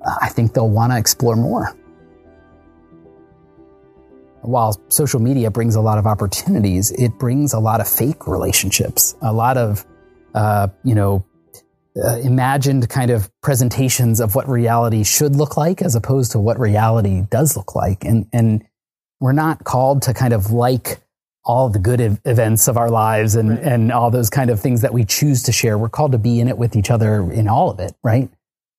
uh, 0.05 0.15
I 0.21 0.29
think 0.29 0.55
they'll 0.55 0.69
want 0.69 0.93
to 0.93 0.99
explore 0.99 1.37
more. 1.37 1.75
While 4.43 4.81
social 4.89 5.21
media 5.21 5.51
brings 5.51 5.77
a 5.77 5.81
lot 5.81 5.99
of 5.99 6.07
opportunities, 6.07 6.91
it 6.93 7.19
brings 7.19 7.53
a 7.53 7.59
lot 7.59 7.81
of 7.81 7.89
fake 7.89 8.27
relationships, 8.27 9.15
a 9.23 9.33
lot 9.33 9.57
of, 9.57 9.85
uh, 10.35 10.69
you 10.85 10.95
know, 10.95 11.25
uh, 12.05 12.19
imagined 12.19 12.89
kind 12.89 13.11
of 13.11 13.31
presentations 13.43 14.21
of 14.21 14.35
what 14.35 14.49
reality 14.49 15.05
should 15.05 15.37
look 15.37 15.57
like 15.57 15.83
as 15.83 15.95
opposed 15.95 16.33
to 16.33 16.39
what 16.39 16.59
reality 16.59 17.23
does 17.31 17.57
look 17.57 17.75
like. 17.75 18.05
And, 18.05 18.27
and 18.33 18.65
we're 19.21 19.33
not 19.33 19.65
called 19.65 20.03
to 20.03 20.15
kind 20.15 20.33
of 20.33 20.51
like 20.51 21.01
all 21.45 21.69
the 21.71 21.79
good 21.79 22.01
ev- 22.01 22.21
events 22.25 22.69
of 22.69 22.77
our 22.77 22.91
lives 22.91 23.35
and, 23.35 23.51
right. 23.51 23.63
and 23.63 23.91
all 23.91 24.11
those 24.11 24.31
kind 24.31 24.51
of 24.51 24.61
things 24.61 24.83
that 24.83 24.93
we 24.93 25.05
choose 25.05 25.43
to 25.45 25.53
share. 25.53 25.79
We're 25.79 25.89
called 25.89 26.13
to 26.13 26.19
be 26.19 26.41
in 26.41 26.49
it 26.49 26.59
with 26.59 26.77
each 26.77 26.91
other 26.91 27.31
in 27.33 27.49
all 27.49 27.71
of 27.71 27.81
it, 27.81 27.95
right? 28.05 28.31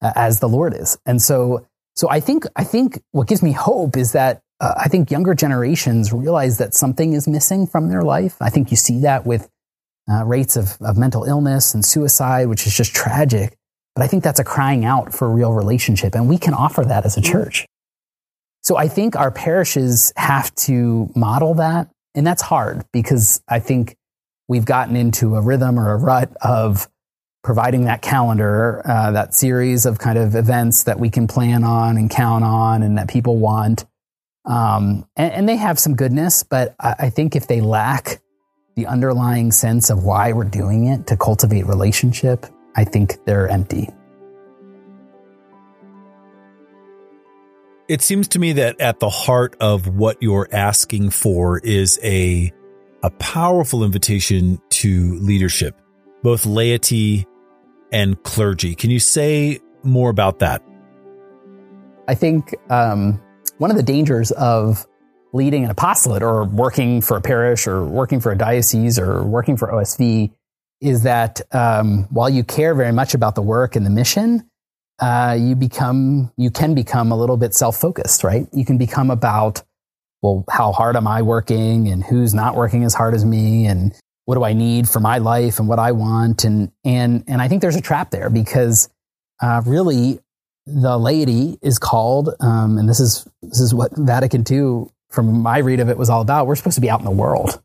Uh, 0.02 0.12
as 0.16 0.40
the 0.40 0.48
Lord 0.48 0.74
is. 0.74 0.98
And 1.06 1.22
so, 1.22 1.66
so 1.96 2.10
I 2.10 2.20
think, 2.20 2.46
I 2.56 2.64
think 2.64 3.02
what 3.12 3.28
gives 3.28 3.42
me 3.42 3.52
hope 3.52 3.98
is 3.98 4.14
that 4.14 4.42
uh, 4.62 4.76
I 4.78 4.88
think 4.88 5.10
younger 5.10 5.34
generations 5.34 6.14
realize 6.14 6.58
that 6.60 6.74
something 6.74 7.14
is 7.14 7.28
missing 7.28 7.66
from 7.66 7.90
their 7.90 8.04
life. 8.04 8.38
I 8.40 8.50
think 8.50 8.72
you 8.72 8.78
see 8.78 9.00
that 9.02 9.26
with 9.26 9.50
uh, 10.12 10.26
rates 10.26 10.56
of, 10.56 10.78
of 10.82 10.98
mental 10.98 11.24
illness 11.24 11.74
and 11.74 11.86
suicide, 11.86 12.48
which 12.48 12.66
is 12.66 12.76
just 12.76 12.96
tragic. 12.96 13.56
But 13.96 14.04
I 14.04 14.08
think 14.08 14.24
that's 14.24 14.40
a 14.40 14.44
crying 14.44 14.86
out 14.86 15.14
for 15.14 15.28
a 15.28 15.30
real 15.30 15.54
relationship. 15.54 16.16
And 16.16 16.30
we 16.30 16.38
can 16.38 16.54
offer 16.54 16.84
that 16.86 17.06
as 17.06 17.18
a 17.18 17.22
mm-hmm. 17.22 17.32
church. 17.32 17.66
So 18.62 18.78
I 18.78 18.88
think 18.88 19.16
our 19.16 19.32
parishes 19.32 20.12
have 20.16 20.54
to 20.56 21.10
model 21.16 21.56
that 21.56 21.90
and 22.16 22.26
that's 22.26 22.42
hard 22.42 22.86
because 22.92 23.42
I 23.48 23.60
think 23.60 23.96
we've 24.48 24.66
gotten 24.66 24.96
into 24.96 25.36
a 25.36 25.42
rhythm 25.42 25.80
or 25.80 25.92
a 25.94 25.98
rut 25.98 26.36
of 26.42 26.90
providing 27.44 27.86
that 27.86 28.02
calendar, 28.02 28.82
uh, 28.86 29.12
that 29.12 29.34
series 29.34 29.86
of 29.86 30.00
kind 30.00 30.18
of 30.18 30.36
events 30.36 30.84
that 30.84 31.00
we 31.00 31.10
can 31.10 31.28
plan 31.28 31.64
on 31.64 31.98
and 31.98 32.10
count 32.10 32.44
on 32.44 32.84
and 32.84 32.98
that 32.98 33.08
people 33.08 33.38
want. 33.38 33.86
Um, 34.46 35.08
and, 35.16 35.32
and, 35.32 35.50
they 35.50 35.58
have 35.58 35.78
some 35.78 35.96
goodness, 35.96 36.44
but 36.44 36.76
I, 36.80 36.96
I 37.00 37.10
think 37.10 37.36
if 37.36 37.48
they 37.48 37.62
lack 37.62 38.22
the 38.80 38.88
underlying 38.88 39.52
sense 39.52 39.90
of 39.90 40.04
why 40.04 40.32
we're 40.32 40.44
doing 40.46 40.88
it 40.88 41.08
to 41.08 41.18
cultivate 41.18 41.66
relationship, 41.66 42.46
I 42.76 42.86
think 42.86 43.18
they're 43.26 43.48
empty. 43.48 43.90
it 47.90 48.04
seems 48.04 48.28
to 48.28 48.40
me 48.40 48.54
that 48.54 48.80
at 48.80 49.00
the 49.00 49.10
heart 49.10 49.56
of 49.60 49.88
what 49.88 50.22
you're 50.22 50.48
asking 50.52 51.10
for 51.10 51.58
is 51.58 52.00
a 52.04 52.54
a 53.02 53.10
powerful 53.12 53.84
invitation 53.84 54.62
to 54.70 55.18
leadership, 55.20 55.76
both 56.22 56.46
laity 56.46 57.26
and 57.92 58.22
clergy. 58.24 58.76
Can 58.76 58.92
you 58.92 59.00
say 59.00 59.60
more 59.84 60.10
about 60.12 60.40
that? 60.40 60.62
I 62.08 62.14
think 62.14 62.54
um, 62.70 63.20
one 63.58 63.72
of 63.72 63.78
the 63.78 63.84
dangers 63.84 64.32
of 64.32 64.86
leading 65.32 65.64
an 65.64 65.70
apostolate 65.70 66.24
or 66.24 66.44
working 66.44 67.02
for 67.02 67.18
a 67.18 67.22
parish 67.22 67.68
or 67.68 67.86
working 67.86 68.20
for 68.20 68.32
a 68.32 68.38
diocese 68.38 68.98
or 68.98 69.24
working 69.24 69.58
for 69.58 69.72
OSV 69.72 70.32
is 70.82 71.04
that 71.04 71.42
um, 71.52 72.08
while 72.10 72.30
you 72.30 72.44
care 72.44 72.74
very 72.74 72.92
much 72.92 73.14
about 73.14 73.36
the 73.36 73.42
work 73.42 73.76
and 73.76 73.86
the 73.86 73.90
mission, 73.90 74.50
uh, 75.00 75.38
you 75.40 75.56
become 75.56 76.32
you 76.38 76.50
can 76.50 76.74
become 76.74 77.12
a 77.12 77.18
little 77.18 77.38
bit 77.38 77.54
self-focused 77.54 78.24
right? 78.24 78.48
You 78.52 78.66
can 78.66 78.78
become 78.78 79.10
about 79.10 79.62
well 80.22 80.44
how 80.50 80.74
hard 80.74 80.98
am 80.98 81.08
i 81.08 81.22
working 81.22 81.88
and 81.88 82.04
who's 82.04 82.34
not 82.34 82.56
working 82.56 82.84
as 82.84 82.94
hard 82.94 83.14
as 83.14 83.24
me 83.24 83.66
and 83.66 83.94
what 84.26 84.36
do 84.36 84.44
i 84.44 84.52
need 84.52 84.90
for 84.90 85.00
my 85.00 85.18
life 85.18 85.60
and 85.60 85.70
what 85.70 85.80
i 85.80 85.94
want? 85.94 86.44
And 86.44 86.72
and 86.84 87.24
and 87.28 87.42
i 87.42 87.48
think 87.48 87.62
there's 87.62 87.78
a 87.78 87.82
trap 87.82 88.12
there 88.12 88.30
because 88.30 88.90
uh, 89.42 89.62
really 89.66 90.20
the 90.66 90.98
laity 90.98 91.58
is 91.62 91.80
called 91.80 92.30
um, 92.42 92.78
and 92.78 92.90
this 92.90 93.00
is 93.00 93.26
this 93.42 93.60
is 93.60 93.74
what 93.74 93.92
vatican 93.96 94.44
ii 94.52 94.86
from 95.10 95.42
my 95.42 95.58
read 95.58 95.80
of 95.80 95.90
it 95.90 95.98
was 95.98 96.10
all 96.10 96.22
about 96.22 96.48
we're 96.48 96.56
supposed 96.56 96.76
to 96.76 96.82
be 96.82 96.90
out 96.90 97.00
in 97.00 97.06
the 97.06 97.12
world 97.12 97.62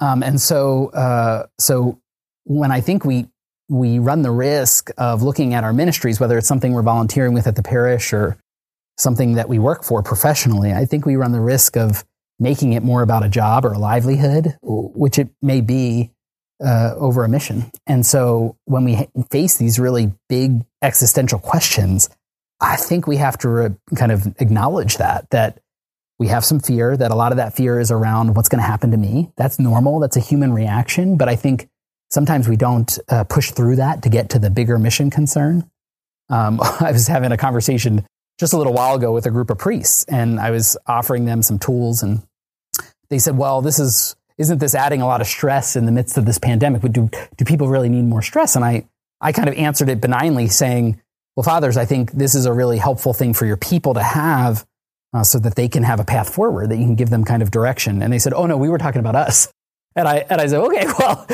um, 0.00 0.22
and 0.22 0.40
so 0.40 0.88
uh, 0.90 1.46
so 1.58 1.98
when 2.44 2.70
i 2.70 2.80
think 2.80 3.04
we 3.04 3.26
we 3.72 3.98
run 3.98 4.20
the 4.20 4.30
risk 4.30 4.90
of 4.98 5.22
looking 5.22 5.54
at 5.54 5.64
our 5.64 5.72
ministries, 5.72 6.20
whether 6.20 6.36
it's 6.36 6.46
something 6.46 6.74
we're 6.74 6.82
volunteering 6.82 7.32
with 7.32 7.46
at 7.46 7.56
the 7.56 7.62
parish 7.62 8.12
or 8.12 8.36
something 8.98 9.34
that 9.34 9.48
we 9.48 9.58
work 9.58 9.82
for 9.82 10.02
professionally. 10.02 10.72
I 10.72 10.84
think 10.84 11.06
we 11.06 11.16
run 11.16 11.32
the 11.32 11.40
risk 11.40 11.76
of 11.76 12.04
making 12.38 12.74
it 12.74 12.82
more 12.82 13.02
about 13.02 13.24
a 13.24 13.30
job 13.30 13.64
or 13.64 13.72
a 13.72 13.78
livelihood, 13.78 14.58
which 14.62 15.18
it 15.18 15.30
may 15.40 15.62
be 15.62 16.10
uh, 16.62 16.94
over 16.96 17.24
a 17.24 17.28
mission. 17.28 17.70
And 17.86 18.04
so 18.04 18.56
when 18.66 18.84
we 18.84 19.08
face 19.30 19.56
these 19.56 19.78
really 19.78 20.12
big 20.28 20.64
existential 20.82 21.38
questions, 21.38 22.10
I 22.60 22.76
think 22.76 23.06
we 23.06 23.16
have 23.16 23.38
to 23.38 23.48
re- 23.48 23.76
kind 23.96 24.12
of 24.12 24.26
acknowledge 24.38 24.98
that, 24.98 25.30
that 25.30 25.61
we 26.22 26.28
have 26.28 26.44
some 26.44 26.60
fear, 26.60 26.96
that 26.96 27.10
a 27.10 27.16
lot 27.16 27.32
of 27.32 27.38
that 27.38 27.56
fear 27.56 27.80
is 27.80 27.90
around 27.90 28.36
what's 28.36 28.48
going 28.48 28.60
to 28.60 28.66
happen 28.66 28.92
to 28.92 28.96
me. 28.96 29.32
That's 29.36 29.58
normal. 29.58 29.98
That's 29.98 30.16
a 30.16 30.20
human 30.20 30.52
reaction. 30.52 31.16
But 31.16 31.28
I 31.28 31.34
think 31.34 31.68
sometimes 32.10 32.46
we 32.46 32.54
don't 32.54 32.96
uh, 33.08 33.24
push 33.24 33.50
through 33.50 33.74
that 33.76 34.04
to 34.04 34.08
get 34.08 34.30
to 34.30 34.38
the 34.38 34.48
bigger 34.48 34.78
mission 34.78 35.10
concern. 35.10 35.68
Um, 36.30 36.60
I 36.80 36.92
was 36.92 37.08
having 37.08 37.32
a 37.32 37.36
conversation 37.36 38.06
just 38.38 38.52
a 38.52 38.56
little 38.56 38.72
while 38.72 38.94
ago 38.94 39.10
with 39.10 39.26
a 39.26 39.32
group 39.32 39.50
of 39.50 39.58
priests, 39.58 40.04
and 40.04 40.38
I 40.38 40.52
was 40.52 40.76
offering 40.86 41.24
them 41.24 41.42
some 41.42 41.58
tools, 41.58 42.04
and 42.04 42.22
they 43.10 43.18
said, 43.18 43.36
"Well, 43.36 43.60
this 43.60 43.80
is 43.80 44.14
isn't 44.38 44.58
this 44.58 44.76
adding 44.76 45.02
a 45.02 45.06
lot 45.08 45.20
of 45.20 45.26
stress 45.26 45.74
in 45.74 45.86
the 45.86 45.92
midst 45.92 46.18
of 46.18 46.24
this 46.24 46.38
pandemic? 46.38 46.82
But 46.82 46.92
do 46.92 47.10
do 47.36 47.44
people 47.44 47.66
really 47.66 47.88
need 47.88 48.04
more 48.04 48.22
stress?" 48.22 48.54
And 48.54 48.64
I 48.64 48.86
I 49.20 49.32
kind 49.32 49.48
of 49.48 49.56
answered 49.56 49.88
it 49.88 50.00
benignly, 50.00 50.46
saying, 50.46 51.00
"Well, 51.34 51.42
fathers, 51.42 51.76
I 51.76 51.84
think 51.84 52.12
this 52.12 52.36
is 52.36 52.46
a 52.46 52.52
really 52.52 52.78
helpful 52.78 53.12
thing 53.12 53.34
for 53.34 53.44
your 53.44 53.56
people 53.56 53.94
to 53.94 54.02
have." 54.04 54.64
Uh, 55.14 55.22
so 55.22 55.38
that 55.38 55.56
they 55.56 55.68
can 55.68 55.82
have 55.82 56.00
a 56.00 56.04
path 56.04 56.32
forward, 56.32 56.70
that 56.70 56.78
you 56.78 56.86
can 56.86 56.94
give 56.94 57.10
them 57.10 57.22
kind 57.22 57.42
of 57.42 57.50
direction. 57.50 58.02
And 58.02 58.10
they 58.10 58.18
said, 58.18 58.32
"Oh 58.32 58.46
no, 58.46 58.56
we 58.56 58.70
were 58.70 58.78
talking 58.78 59.00
about 59.00 59.14
us." 59.14 59.52
And 59.94 60.08
I 60.08 60.24
and 60.30 60.40
I 60.40 60.46
said, 60.46 60.60
"Okay, 60.60 60.86
well, 60.98 61.26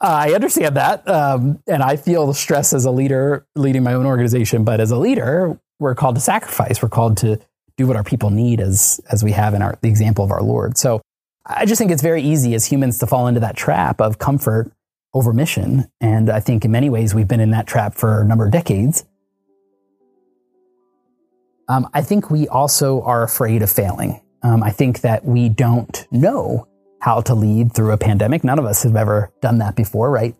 I 0.00 0.32
understand 0.34 0.76
that, 0.76 1.06
um, 1.08 1.62
and 1.66 1.82
I 1.82 1.96
feel 1.96 2.26
the 2.26 2.34
stress 2.34 2.72
as 2.72 2.84
a 2.84 2.90
leader 2.90 3.46
leading 3.54 3.82
my 3.82 3.92
own 3.92 4.06
organization. 4.06 4.64
But 4.64 4.80
as 4.80 4.90
a 4.90 4.96
leader, 4.96 5.60
we're 5.78 5.94
called 5.94 6.14
to 6.14 6.20
sacrifice. 6.20 6.82
We're 6.82 6.88
called 6.88 7.18
to 7.18 7.38
do 7.76 7.86
what 7.86 7.96
our 7.96 8.04
people 8.04 8.30
need, 8.30 8.60
as 8.60 9.00
as 9.10 9.22
we 9.22 9.32
have 9.32 9.54
in 9.54 9.62
our 9.62 9.78
the 9.82 9.88
example 9.88 10.24
of 10.24 10.30
our 10.30 10.42
Lord. 10.42 10.78
So 10.78 11.02
I 11.44 11.66
just 11.66 11.78
think 11.78 11.90
it's 11.90 12.02
very 12.02 12.22
easy 12.22 12.54
as 12.54 12.66
humans 12.66 12.98
to 12.98 13.06
fall 13.06 13.26
into 13.26 13.40
that 13.40 13.56
trap 13.56 14.00
of 14.00 14.18
comfort 14.18 14.72
over 15.12 15.32
mission, 15.32 15.90
and 16.00 16.30
I 16.30 16.40
think 16.40 16.64
in 16.64 16.70
many 16.70 16.88
ways 16.88 17.14
we've 17.14 17.28
been 17.28 17.40
in 17.40 17.50
that 17.50 17.66
trap 17.66 17.94
for 17.94 18.20
a 18.20 18.24
number 18.24 18.46
of 18.46 18.52
decades. 18.52 19.04
Um, 21.70 21.88
I 21.94 22.02
think 22.02 22.32
we 22.32 22.48
also 22.48 23.00
are 23.02 23.22
afraid 23.22 23.62
of 23.62 23.70
failing. 23.70 24.20
Um, 24.42 24.60
I 24.60 24.70
think 24.70 25.02
that 25.02 25.24
we 25.24 25.48
don't 25.48 26.04
know 26.10 26.66
how 27.00 27.20
to 27.20 27.34
lead 27.34 27.72
through 27.72 27.92
a 27.92 27.96
pandemic. 27.96 28.42
None 28.42 28.58
of 28.58 28.64
us 28.64 28.82
have 28.82 28.96
ever 28.96 29.32
done 29.40 29.58
that 29.58 29.76
before, 29.76 30.10
right? 30.10 30.34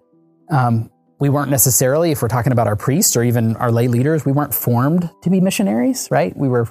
Um, 0.51 0.91
we 1.21 1.29
weren't 1.29 1.53
necessarily, 1.53 2.11
if 2.11 2.21
we're 2.21 2.27
talking 2.27 2.51
about 2.51 2.67
our 2.67 2.75
priests 2.75 3.17
or 3.17 3.23
even 3.23 3.55
our 3.57 3.71
lay 3.71 3.87
leaders, 3.87 4.25
we 4.25 4.33
weren't 4.33 4.53
formed 4.53 5.09
to 5.23 5.31
be 5.31 5.41
missionaries, 5.41 6.09
right? 6.11 6.37
We 6.37 6.49
were 6.49 6.69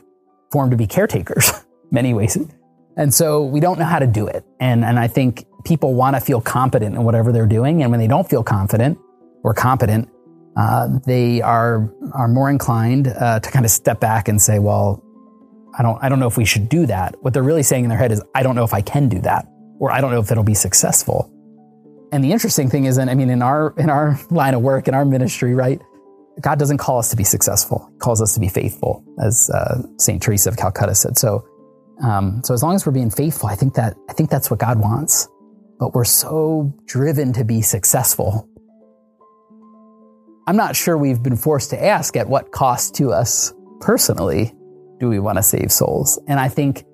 formed 0.52 0.72
to 0.72 0.78
be 0.78 0.88
caretakers, 0.88 1.54
many 1.92 2.14
ways. 2.14 2.38
And 2.98 3.14
so 3.14 3.46
we 3.46 3.62
don't 3.62 3.80
know 3.80 3.86
how 3.86 4.00
to 4.00 4.08
do 4.08 4.28
it. 4.28 4.44
And, 4.60 4.84
and 4.84 5.00
I 5.00 5.08
think 5.08 5.46
people 5.64 5.94
want 5.94 6.18
to 6.18 6.20
feel 6.20 6.42
competent 6.42 6.98
in 6.98 7.06
whatever 7.06 7.32
they're 7.32 7.46
doing. 7.46 7.82
And 7.82 7.92
when 7.92 8.02
they 8.02 8.08
don't 8.08 8.30
feel 8.30 8.44
confident 8.44 8.98
or 9.42 9.54
competent, 9.54 10.10
uh, 10.60 10.90
they 11.06 11.42
are 11.42 11.90
are 12.12 12.28
more 12.28 12.50
inclined 12.50 13.08
uh, 13.08 13.40
to 13.40 13.50
kind 13.50 13.64
of 13.64 13.72
step 13.72 14.02
back 14.02 14.28
and 14.28 14.42
say, 14.42 14.60
"Well, 14.60 15.02
I 15.78 15.84
don't 15.84 16.04
I 16.04 16.10
don't 16.10 16.20
know 16.20 16.28
if 16.28 16.36
we 16.36 16.44
should 16.44 16.68
do 16.68 16.86
that." 16.88 17.16
What 17.24 17.34
they're 17.34 17.44
really 17.44 17.64
saying 17.64 17.86
in 17.86 17.90
their 17.90 17.98
head 17.98 18.12
is, 18.12 18.22
"I 18.36 18.44
don't 18.44 18.56
know 18.56 18.66
if 18.66 18.74
I 18.74 18.82
can 18.82 19.08
do 19.08 19.20
that," 19.22 19.48
or 19.80 19.90
"I 19.90 20.02
don't 20.02 20.12
know 20.12 20.20
if 20.20 20.30
it'll 20.32 20.44
be 20.44 20.54
successful." 20.54 21.32
And 22.12 22.22
the 22.22 22.34
interesting 22.34 22.70
thing 22.70 22.86
is, 22.86 22.98
and 22.98 23.10
I 23.10 23.16
mean, 23.16 23.30
in 23.30 23.42
our 23.42 23.74
in 23.78 23.90
our 23.90 24.20
line 24.32 24.54
of 24.54 24.62
work 24.62 24.90
in 24.90 24.94
our 24.94 25.06
ministry, 25.06 25.56
right? 25.56 25.82
God 26.42 26.60
doesn't 26.60 26.78
call 26.78 27.00
us 27.00 27.10
to 27.12 27.16
be 27.16 27.24
successful; 27.24 27.88
He 27.94 28.00
calls 28.00 28.22
us 28.22 28.34
to 28.34 28.42
be 28.42 28.50
faithful, 28.50 29.02
as 29.24 29.50
uh, 29.54 29.82
Saint 29.98 30.22
Teresa 30.22 30.50
of 30.50 30.58
Calcutta 30.58 30.94
said. 30.94 31.18
So, 31.18 31.48
um, 32.04 32.42
so 32.44 32.54
as 32.54 32.64
long 32.64 32.76
as 32.76 32.86
we're 32.86 32.92
being 32.92 33.12
faithful, 33.12 33.48
I 33.48 33.56
think 33.56 33.76
that 33.76 33.96
I 34.10 34.14
think 34.14 34.30
that's 34.30 34.52
what 34.52 34.60
God 34.60 34.78
wants. 34.80 35.30
But 35.80 35.94
we're 35.94 36.04
so 36.04 36.74
driven 36.86 37.32
to 37.32 37.46
be 37.46 37.62
successful 37.62 38.50
I'm 40.50 40.58
not 40.58 40.76
sure 40.76 40.98
we've 40.98 41.22
been 41.22 41.38
forced 41.38 41.70
to 41.70 41.86
ask 41.86 42.18
at 42.18 42.28
what 42.28 42.52
cost 42.52 42.96
to 42.96 43.12
us 43.12 43.54
personally 43.82 44.52
do 45.00 45.08
we 45.08 45.20
want 45.20 45.38
to 45.38 45.44
save 45.44 45.72
souls. 45.72 46.20
And 46.28 46.40
I 46.40 46.48
think 46.48 46.86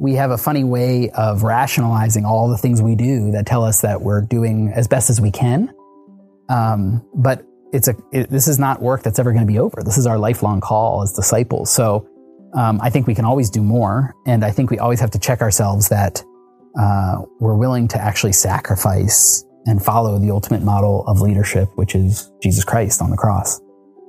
we 0.00 0.14
have 0.14 0.32
a 0.32 0.36
funny 0.36 0.64
way 0.64 1.10
of 1.10 1.44
rationalizing 1.44 2.24
all 2.24 2.48
the 2.48 2.58
things 2.58 2.82
we 2.82 2.96
do 2.96 3.30
that 3.30 3.46
tell 3.46 3.62
us 3.62 3.82
that 3.82 4.02
we're 4.02 4.20
doing 4.20 4.72
as 4.74 4.88
best 4.88 5.10
as 5.10 5.20
we 5.20 5.30
can. 5.30 5.72
Um, 6.48 7.08
but 7.14 7.46
it's 7.72 7.86
a 7.86 7.94
it, 8.10 8.30
this 8.30 8.48
is 8.48 8.58
not 8.58 8.82
work 8.82 9.04
that's 9.04 9.20
ever 9.20 9.30
going 9.30 9.46
to 9.46 9.52
be 9.52 9.60
over. 9.60 9.84
This 9.84 9.96
is 9.96 10.08
our 10.08 10.18
lifelong 10.18 10.60
call 10.60 11.04
as 11.04 11.12
disciples. 11.12 11.70
So 11.70 12.08
um, 12.52 12.80
I 12.82 12.90
think 12.90 13.06
we 13.06 13.14
can 13.14 13.24
always 13.24 13.48
do 13.48 13.62
more, 13.62 14.12
and 14.26 14.44
I 14.44 14.50
think 14.50 14.72
we 14.72 14.80
always 14.80 14.98
have 14.98 15.12
to 15.12 15.20
check 15.20 15.40
ourselves 15.40 15.88
that 15.90 16.24
uh, 16.76 17.22
we're 17.38 17.54
willing 17.54 17.86
to 17.88 17.96
actually 18.00 18.32
sacrifice 18.32 19.44
and 19.66 19.82
follow 19.82 20.18
the 20.18 20.30
ultimate 20.30 20.62
model 20.62 21.06
of 21.06 21.20
leadership, 21.20 21.68
which 21.76 21.94
is 21.94 22.30
Jesus 22.42 22.64
Christ 22.64 23.00
on 23.00 23.10
the 23.10 23.16
cross. 23.16 23.60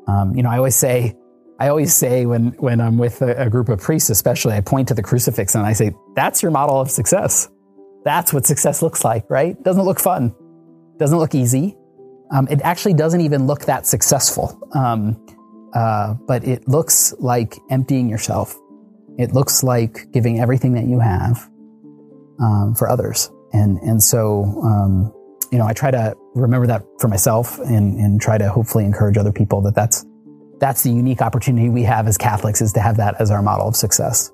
Um, 0.07 0.35
you 0.35 0.43
know, 0.43 0.49
I 0.49 0.57
always 0.57 0.75
say, 0.75 1.15
I 1.59 1.69
always 1.69 1.93
say 1.93 2.25
when 2.25 2.47
when 2.59 2.81
I'm 2.81 2.97
with 2.97 3.21
a, 3.21 3.43
a, 3.43 3.49
group 3.49 3.69
of 3.69 3.79
priests, 3.79 4.09
especially, 4.09 4.53
I 4.53 4.61
point 4.61 4.89
to 4.89 4.93
the 4.93 5.01
crucifix 5.01 5.55
and 5.55 5.65
I 5.65 5.73
say, 5.73 5.93
"That's 6.15 6.41
your 6.41 6.51
model 6.51 6.79
of 6.79 6.91
success. 6.91 7.49
That's 8.03 8.33
what 8.33 8.45
success 8.45 8.81
looks 8.81 9.03
like, 9.03 9.29
right? 9.29 9.61
Doesn't 9.63 9.83
look 9.83 9.99
fun, 9.99 10.35
doesn't 10.99 11.17
look 11.17 11.33
easy. 11.33 11.75
Um, 12.31 12.47
it 12.49 12.61
actually 12.61 12.93
doesn't 12.93 13.21
even 13.21 13.47
look 13.47 13.65
that 13.65 13.87
successful. 13.87 14.59
Um, 14.73 15.25
uh, 15.73 16.13
but 16.27 16.45
it 16.45 16.67
looks 16.67 17.13
like 17.19 17.57
emptying 17.69 18.09
yourself. 18.09 18.55
It 19.17 19.33
looks 19.33 19.63
like 19.63 20.11
giving 20.11 20.39
everything 20.39 20.73
that 20.73 20.85
you 20.85 20.99
have 20.99 21.49
um, 22.39 22.75
for 22.75 22.89
others. 22.89 23.31
And 23.53 23.77
and 23.79 24.01
so 24.01 24.43
um, 24.63 25.13
you 25.55 25.59
know, 25.59 25.67
I 25.67 25.71
try 25.71 25.89
to 25.89 26.17
remember 26.33 26.67
that 26.67 26.83
for 26.99 27.07
myself 27.07 27.59
and, 27.59 27.97
and 27.97 28.19
try 28.19 28.37
to 28.37 28.49
hopefully 28.49 28.83
encourage 28.83 29.17
other 29.17 29.31
people 29.31 29.61
that 29.61 29.73
that's, 29.73 30.05
that's 30.59 30.83
the 30.83 30.89
unique 30.89 31.21
opportunity 31.21 31.69
we 31.69 31.83
have 31.83 32.09
as 32.09 32.17
Catholics 32.17 32.61
is 32.61 32.73
to 32.73 32.81
have 32.81 32.97
that 32.97 33.15
as 33.21 33.31
our 33.31 33.41
model 33.41 33.65
of 33.65 33.73
success. 33.73 34.33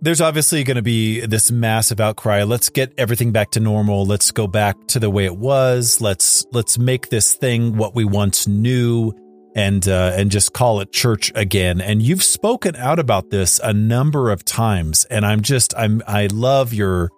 There's 0.00 0.20
obviously 0.20 0.64
going 0.64 0.74
to 0.74 0.82
be 0.82 1.24
this 1.24 1.52
massive 1.52 2.00
outcry. 2.00 2.42
Let's 2.42 2.68
get 2.68 2.92
everything 2.98 3.30
back 3.30 3.52
to 3.52 3.60
normal. 3.60 4.06
Let's 4.06 4.32
go 4.32 4.48
back 4.48 4.74
to 4.88 4.98
the 4.98 5.08
way 5.08 5.24
it 5.24 5.36
was. 5.36 6.00
Let's 6.00 6.44
let's 6.50 6.76
make 6.76 7.08
this 7.08 7.34
thing 7.34 7.76
what 7.76 7.94
we 7.94 8.04
once 8.04 8.48
knew 8.48 9.12
and 9.54 9.86
uh, 9.86 10.12
and 10.16 10.32
just 10.32 10.52
call 10.52 10.80
it 10.80 10.92
church 10.92 11.30
again. 11.36 11.80
And 11.80 12.02
you've 12.02 12.24
spoken 12.24 12.74
out 12.74 12.98
about 12.98 13.30
this 13.30 13.60
a 13.62 13.72
number 13.72 14.30
of 14.30 14.44
times, 14.44 15.04
and 15.04 15.24
I'm 15.24 15.42
just 15.42 15.74
I'm 15.76 16.02
I 16.08 16.26
love 16.26 16.72
your 16.72 17.10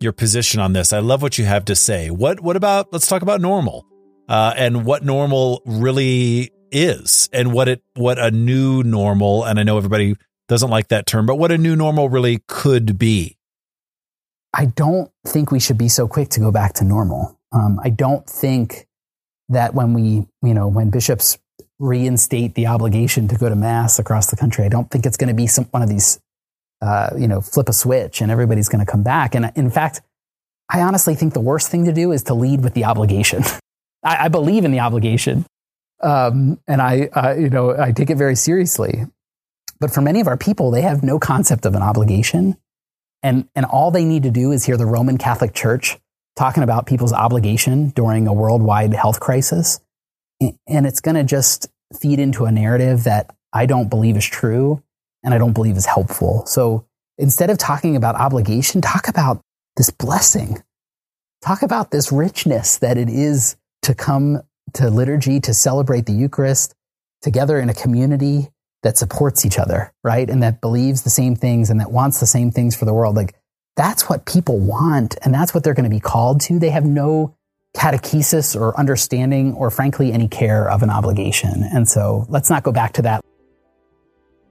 your 0.00 0.12
position 0.12 0.60
on 0.60 0.72
this. 0.72 0.92
I 0.92 1.00
love 1.00 1.22
what 1.22 1.38
you 1.38 1.44
have 1.44 1.64
to 1.66 1.74
say. 1.74 2.10
What 2.10 2.40
what 2.40 2.56
about 2.56 2.92
let's 2.92 3.08
talk 3.08 3.22
about 3.22 3.40
normal. 3.40 3.86
Uh, 4.28 4.52
and 4.56 4.84
what 4.84 5.02
normal 5.04 5.62
really 5.64 6.50
is 6.70 7.30
and 7.32 7.52
what 7.52 7.68
it 7.68 7.82
what 7.94 8.18
a 8.18 8.30
new 8.30 8.82
normal 8.82 9.44
and 9.44 9.58
I 9.58 9.62
know 9.62 9.78
everybody 9.78 10.16
doesn't 10.48 10.70
like 10.70 10.88
that 10.88 11.06
term, 11.06 11.26
but 11.26 11.36
what 11.36 11.52
a 11.52 11.58
new 11.58 11.76
normal 11.76 12.08
really 12.08 12.42
could 12.46 12.98
be. 12.98 13.36
I 14.54 14.66
don't 14.66 15.10
think 15.26 15.50
we 15.50 15.60
should 15.60 15.78
be 15.78 15.88
so 15.88 16.08
quick 16.08 16.30
to 16.30 16.40
go 16.40 16.50
back 16.50 16.72
to 16.74 16.84
normal. 16.84 17.38
Um, 17.52 17.80
I 17.82 17.90
don't 17.90 18.26
think 18.26 18.86
that 19.50 19.74
when 19.74 19.92
we, 19.92 20.26
you 20.42 20.54
know, 20.54 20.68
when 20.68 20.90
bishops 20.90 21.38
reinstate 21.78 22.54
the 22.54 22.66
obligation 22.66 23.28
to 23.28 23.36
go 23.36 23.48
to 23.48 23.56
mass 23.56 23.98
across 23.98 24.30
the 24.30 24.36
country, 24.36 24.64
I 24.64 24.68
don't 24.68 24.90
think 24.90 25.06
it's 25.06 25.16
going 25.16 25.28
to 25.28 25.34
be 25.34 25.46
some 25.46 25.64
one 25.66 25.82
of 25.82 25.88
these 25.88 26.18
uh, 26.80 27.10
you 27.18 27.28
know, 27.28 27.40
flip 27.40 27.68
a 27.68 27.72
switch 27.72 28.20
and 28.20 28.30
everybody's 28.30 28.68
going 28.68 28.84
to 28.84 28.90
come 28.90 29.02
back. 29.02 29.34
And 29.34 29.50
in 29.56 29.70
fact, 29.70 30.00
I 30.68 30.82
honestly 30.82 31.14
think 31.14 31.34
the 31.34 31.40
worst 31.40 31.70
thing 31.70 31.84
to 31.86 31.92
do 31.92 32.12
is 32.12 32.22
to 32.24 32.34
lead 32.34 32.62
with 32.62 32.74
the 32.74 32.84
obligation. 32.84 33.42
I, 34.04 34.26
I, 34.26 34.28
believe 34.28 34.64
in 34.64 34.70
the 34.70 34.80
obligation, 34.80 35.44
um, 36.02 36.60
and 36.68 36.80
I, 36.80 37.08
uh, 37.12 37.34
you 37.34 37.50
know, 37.50 37.76
I 37.76 37.90
take 37.90 38.10
it 38.10 38.16
very 38.16 38.36
seriously. 38.36 39.06
But 39.80 39.92
for 39.92 40.00
many 40.00 40.20
of 40.20 40.28
our 40.28 40.36
people, 40.36 40.70
they 40.70 40.82
have 40.82 41.02
no 41.02 41.18
concept 41.18 41.66
of 41.66 41.74
an 41.74 41.82
obligation, 41.82 42.56
and 43.22 43.48
and 43.56 43.64
all 43.66 43.90
they 43.90 44.04
need 44.04 44.22
to 44.24 44.30
do 44.30 44.52
is 44.52 44.64
hear 44.64 44.76
the 44.76 44.86
Roman 44.86 45.18
Catholic 45.18 45.54
Church 45.54 45.98
talking 46.36 46.62
about 46.62 46.86
people's 46.86 47.12
obligation 47.12 47.88
during 47.90 48.28
a 48.28 48.32
worldwide 48.32 48.94
health 48.94 49.18
crisis, 49.18 49.80
and 50.40 50.86
it's 50.86 51.00
going 51.00 51.16
to 51.16 51.24
just 51.24 51.68
feed 52.00 52.20
into 52.20 52.44
a 52.44 52.52
narrative 52.52 53.04
that 53.04 53.34
I 53.52 53.66
don't 53.66 53.88
believe 53.88 54.16
is 54.16 54.26
true 54.26 54.82
and 55.24 55.34
I 55.34 55.38
don't 55.38 55.52
believe 55.52 55.76
is 55.76 55.86
helpful. 55.86 56.44
So 56.46 56.86
instead 57.16 57.50
of 57.50 57.58
talking 57.58 57.96
about 57.96 58.14
obligation, 58.14 58.80
talk 58.80 59.08
about 59.08 59.40
this 59.76 59.90
blessing. 59.90 60.62
Talk 61.42 61.62
about 61.62 61.90
this 61.90 62.10
richness 62.10 62.78
that 62.78 62.98
it 62.98 63.08
is 63.08 63.56
to 63.82 63.94
come 63.94 64.42
to 64.74 64.90
liturgy, 64.90 65.40
to 65.40 65.54
celebrate 65.54 66.06
the 66.06 66.12
Eucharist 66.12 66.74
together 67.22 67.58
in 67.58 67.68
a 67.68 67.74
community 67.74 68.48
that 68.82 68.96
supports 68.96 69.44
each 69.44 69.58
other, 69.58 69.92
right? 70.04 70.28
And 70.28 70.42
that 70.42 70.60
believes 70.60 71.02
the 71.02 71.10
same 71.10 71.34
things 71.34 71.70
and 71.70 71.80
that 71.80 71.90
wants 71.90 72.20
the 72.20 72.26
same 72.26 72.50
things 72.50 72.76
for 72.76 72.84
the 72.84 72.94
world. 72.94 73.16
Like 73.16 73.34
that's 73.76 74.08
what 74.08 74.26
people 74.26 74.58
want. 74.58 75.16
And 75.22 75.32
that's 75.32 75.54
what 75.54 75.64
they're 75.64 75.74
going 75.74 75.88
to 75.88 75.90
be 75.90 76.00
called 76.00 76.40
to. 76.42 76.58
They 76.58 76.70
have 76.70 76.84
no 76.84 77.34
catechesis 77.76 78.58
or 78.58 78.78
understanding 78.78 79.54
or 79.54 79.70
frankly 79.70 80.12
any 80.12 80.28
care 80.28 80.68
of 80.68 80.82
an 80.82 80.90
obligation. 80.90 81.62
And 81.72 81.88
so 81.88 82.26
let's 82.28 82.50
not 82.50 82.62
go 82.62 82.72
back 82.72 82.92
to 82.94 83.02
that 83.02 83.24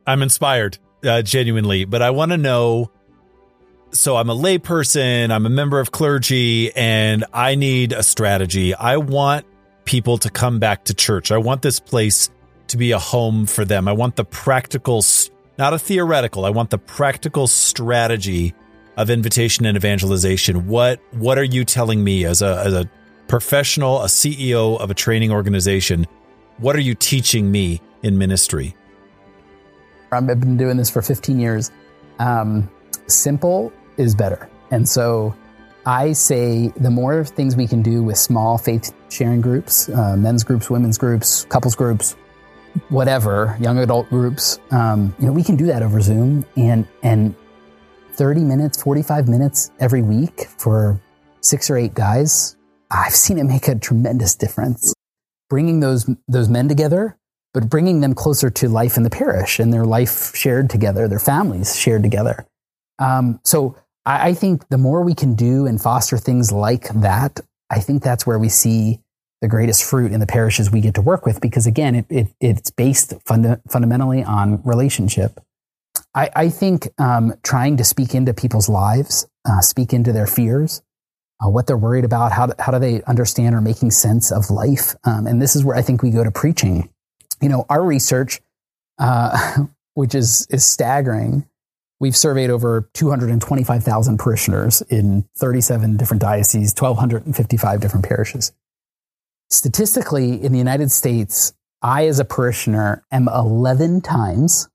I'm 0.08 0.24
inspired, 0.24 0.78
uh, 1.04 1.22
genuinely, 1.22 1.84
but 1.84 2.02
I 2.02 2.10
want 2.12 2.32
to 2.32 2.38
know. 2.38 2.90
So 3.92 4.16
I'm 4.16 4.30
a 4.30 4.36
layperson, 4.36 5.32
I'm 5.32 5.46
a 5.46 5.50
member 5.50 5.80
of 5.80 5.92
clergy, 5.92 6.74
and 6.76 7.26
I 7.34 7.56
need 7.56 7.92
a 7.92 8.04
strategy. 8.04 8.74
I 8.74 8.98
want 8.98 9.46
people 9.86 10.18
to 10.20 10.30
come 10.30 10.60
back 10.60 10.86
to 10.86 10.94
church. 10.94 11.32
I 11.32 11.38
want 11.38 11.62
this 11.62 11.80
place 11.80 12.30
to 12.68 12.78
be 12.78 12.92
a 12.92 13.00
home 13.00 13.46
for 13.46 13.66
them. 13.66 13.88
I 13.88 13.94
want 13.94 14.16
the 14.16 14.26
practical, 14.26 15.04
not 15.58 15.74
a 15.74 15.80
theoretical. 15.80 16.46
I 16.46 16.50
want 16.50 16.70
the 16.70 16.78
practical 16.78 17.48
strategy 17.48 18.54
of 18.98 19.10
invitation 19.10 19.66
and 19.66 19.78
evangelization. 19.78 20.68
What 20.68 21.00
what 21.12 21.38
are 21.38 21.44
you 21.44 21.64
telling 21.64 22.04
me 22.04 22.26
as 22.26 22.42
a 22.42 22.64
as 22.66 22.74
a 22.74 22.90
professional, 23.28 24.02
a 24.02 24.08
CEO 24.08 24.80
of 24.80 24.90
a 24.92 24.94
training 24.94 25.32
organization? 25.32 26.08
What 26.58 26.76
are 26.76 26.82
you 26.82 26.96
teaching 26.96 27.52
me 27.52 27.82
in 28.04 28.18
ministry? 28.18 28.76
I've 30.12 30.26
been 30.28 30.58
doing 30.58 30.78
this 30.78 30.90
for 30.90 31.02
15 31.02 31.40
years. 31.40 31.72
Um, 32.20 32.70
simple 33.08 33.72
is 33.98 34.16
better. 34.16 34.50
And 34.72 34.88
so 34.88 35.36
I 35.86 36.14
say 36.14 36.70
the 36.78 36.90
more 36.90 37.24
things 37.24 37.56
we 37.56 37.68
can 37.68 37.82
do 37.82 38.04
with 38.04 38.18
small 38.18 38.58
faith 38.58 38.94
sharing 39.10 39.42
groups, 39.42 39.90
uh, 39.90 40.16
men's 40.18 40.44
groups, 40.44 40.70
women's 40.70 40.98
groups, 40.98 41.46
couples 41.46 41.76
groups, 41.76 42.16
whatever, 42.90 43.58
young 43.60 43.80
adult 43.80 44.10
groups, 44.10 44.60
um, 44.72 45.16
you 45.20 45.26
know, 45.26 45.32
we 45.32 45.44
can 45.44 45.56
do 45.56 45.66
that 45.68 45.82
over 45.82 46.02
Zoom 46.02 46.46
and, 46.56 46.88
and 47.04 47.36
30 48.14 48.42
minutes, 48.42 48.82
45 48.82 49.28
minutes 49.28 49.72
every 49.80 50.02
week 50.02 50.48
for 50.58 51.00
six 51.42 51.70
or 51.70 51.78
eight 51.78 51.94
guys. 51.94 52.58
I've 52.92 53.14
seen 53.14 53.38
it 53.38 53.44
make 53.44 53.68
a 53.68 53.76
tremendous 53.76 54.36
difference. 54.36 54.94
Bringing 55.50 55.80
those, 55.80 56.10
those 56.28 56.50
men 56.50 56.68
together 56.68 57.17
but 57.58 57.72
bringing 57.72 58.02
them 58.02 58.14
closer 58.14 58.52
to 58.52 58.70
life 58.70 58.98
in 58.98 59.04
the 59.04 59.10
parish 59.10 59.58
and 59.58 59.74
their 59.74 59.84
life 59.84 60.36
shared 60.36 60.70
together, 60.70 61.08
their 61.08 61.18
families 61.18 61.76
shared 61.76 62.04
together. 62.04 62.46
Um, 63.00 63.40
so 63.44 63.76
I, 64.06 64.28
I, 64.28 64.34
think 64.36 64.70
the 64.70 64.78
more 64.78 65.02
we 65.02 65.16
can 65.16 65.34
do 65.34 65.66
and 65.66 65.82
foster 65.82 66.20
things 66.20 66.52
like 66.52 66.88
that, 66.90 67.40
I 67.72 67.80
think 67.80 68.04
that's 68.04 68.28
where 68.28 68.38
we 68.38 68.48
see 68.48 69.00
the 69.42 69.48
greatest 69.48 69.84
fruit 69.84 70.12
in 70.12 70.20
the 70.20 70.28
parishes 70.28 70.70
we 70.70 70.82
get 70.82 70.94
to 70.94 71.02
work 71.02 71.26
with 71.26 71.42
because 71.42 71.66
again, 71.66 71.96
it, 71.96 72.06
it 72.12 72.28
it's 72.40 72.70
based 72.70 73.16
funda- 73.26 73.60
fundamentally 73.68 74.24
on 74.24 74.62
relationship. 74.62 75.40
I, 76.14 76.30
I 76.36 76.50
think 76.50 76.88
um, 77.00 77.34
trying 77.42 77.78
to 77.78 77.84
speak 77.84 78.14
into 78.14 78.36
people's 78.36 78.70
lives, 78.70 79.28
uh, 79.50 79.62
speak 79.62 79.94
into 79.94 80.14
their 80.14 80.28
fears, 80.28 80.84
uh, 81.44 81.50
what 81.50 81.66
they're 81.66 81.76
worried 81.76 82.06
about, 82.06 82.34
how 82.34 82.46
do, 82.46 82.54
how 82.60 82.72
do 82.72 82.78
they 82.78 83.02
understand 83.06 83.56
or 83.56 83.62
making 83.62 83.90
sense 83.90 84.32
of 84.32 84.52
life, 84.52 84.94
um, 85.06 85.26
and 85.26 85.42
this 85.42 85.56
is 85.56 85.66
where 85.66 85.76
I 85.76 85.82
think 85.82 86.04
we 86.04 86.12
go 86.12 86.24
to 86.24 86.30
preaching. 86.30 86.92
You 87.42 87.50
know, 87.50 87.66
our 87.70 87.84
research, 87.84 88.42
uh, 89.00 89.66
which 89.94 90.16
is 90.16 90.48
is 90.50 90.66
staggering. 90.66 91.48
We've 92.00 92.16
surveyed 92.16 92.52
over 92.52 92.90
225,000 92.94 94.20
parishioners 94.20 94.84
in 94.84 95.28
37 95.38 95.98
different 95.98 96.22
dioceses, 96.22 96.76
1,255 96.78 97.80
different 97.82 98.06
parishes. 98.06 98.52
Statistically, 99.50 100.44
in 100.44 100.52
the 100.52 100.60
United 100.60 100.92
States, 100.92 101.54
I, 101.82 102.06
as 102.08 102.20
a 102.20 102.26
parishioner, 102.26 103.04
am 103.12 103.28
11 103.28 104.02
times 104.02 104.70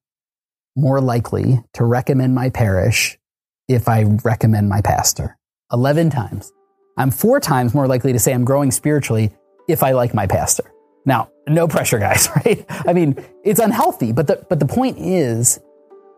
more 0.75 1.01
likely 1.01 1.63
to 1.75 1.85
recommend 1.85 2.35
my 2.35 2.51
parish 2.51 3.19
if 3.69 3.87
I 3.89 4.05
recommend 4.25 4.69
my 4.69 4.81
pastor. 4.81 5.37
11 5.73 6.11
times. 6.11 6.53
I'm 6.97 7.11
four 7.11 7.39
times 7.39 7.75
more 7.75 7.87
likely 7.87 8.13
to 8.13 8.19
say 8.19 8.33
I'm 8.33 8.45
growing 8.45 8.71
spiritually 8.71 9.33
if 9.69 9.83
I 9.83 9.93
like 9.93 10.15
my 10.15 10.27
pastor. 10.27 10.72
Now, 11.05 11.31
no 11.49 11.67
pressure, 11.67 11.99
guys, 11.99 12.29
right? 12.37 12.65
I 12.69 12.93
mean, 12.93 13.17
it's 13.45 13.61
unhealthy, 13.61 14.13
but 14.13 14.27
the, 14.27 14.45
but 14.49 14.61
the 14.61 14.67
point 14.67 14.99
is, 14.99 15.61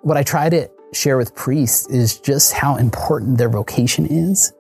what 0.03 0.17
I 0.17 0.23
try 0.23 0.51
to 0.51 0.71
share 0.93 1.17
with 1.17 1.35
priests 1.35 1.89
is 1.89 2.21
just 2.21 2.53
how 2.53 2.77
important 2.77 3.39
their 3.39 3.49
vocation 3.49 4.07
is 4.07 4.53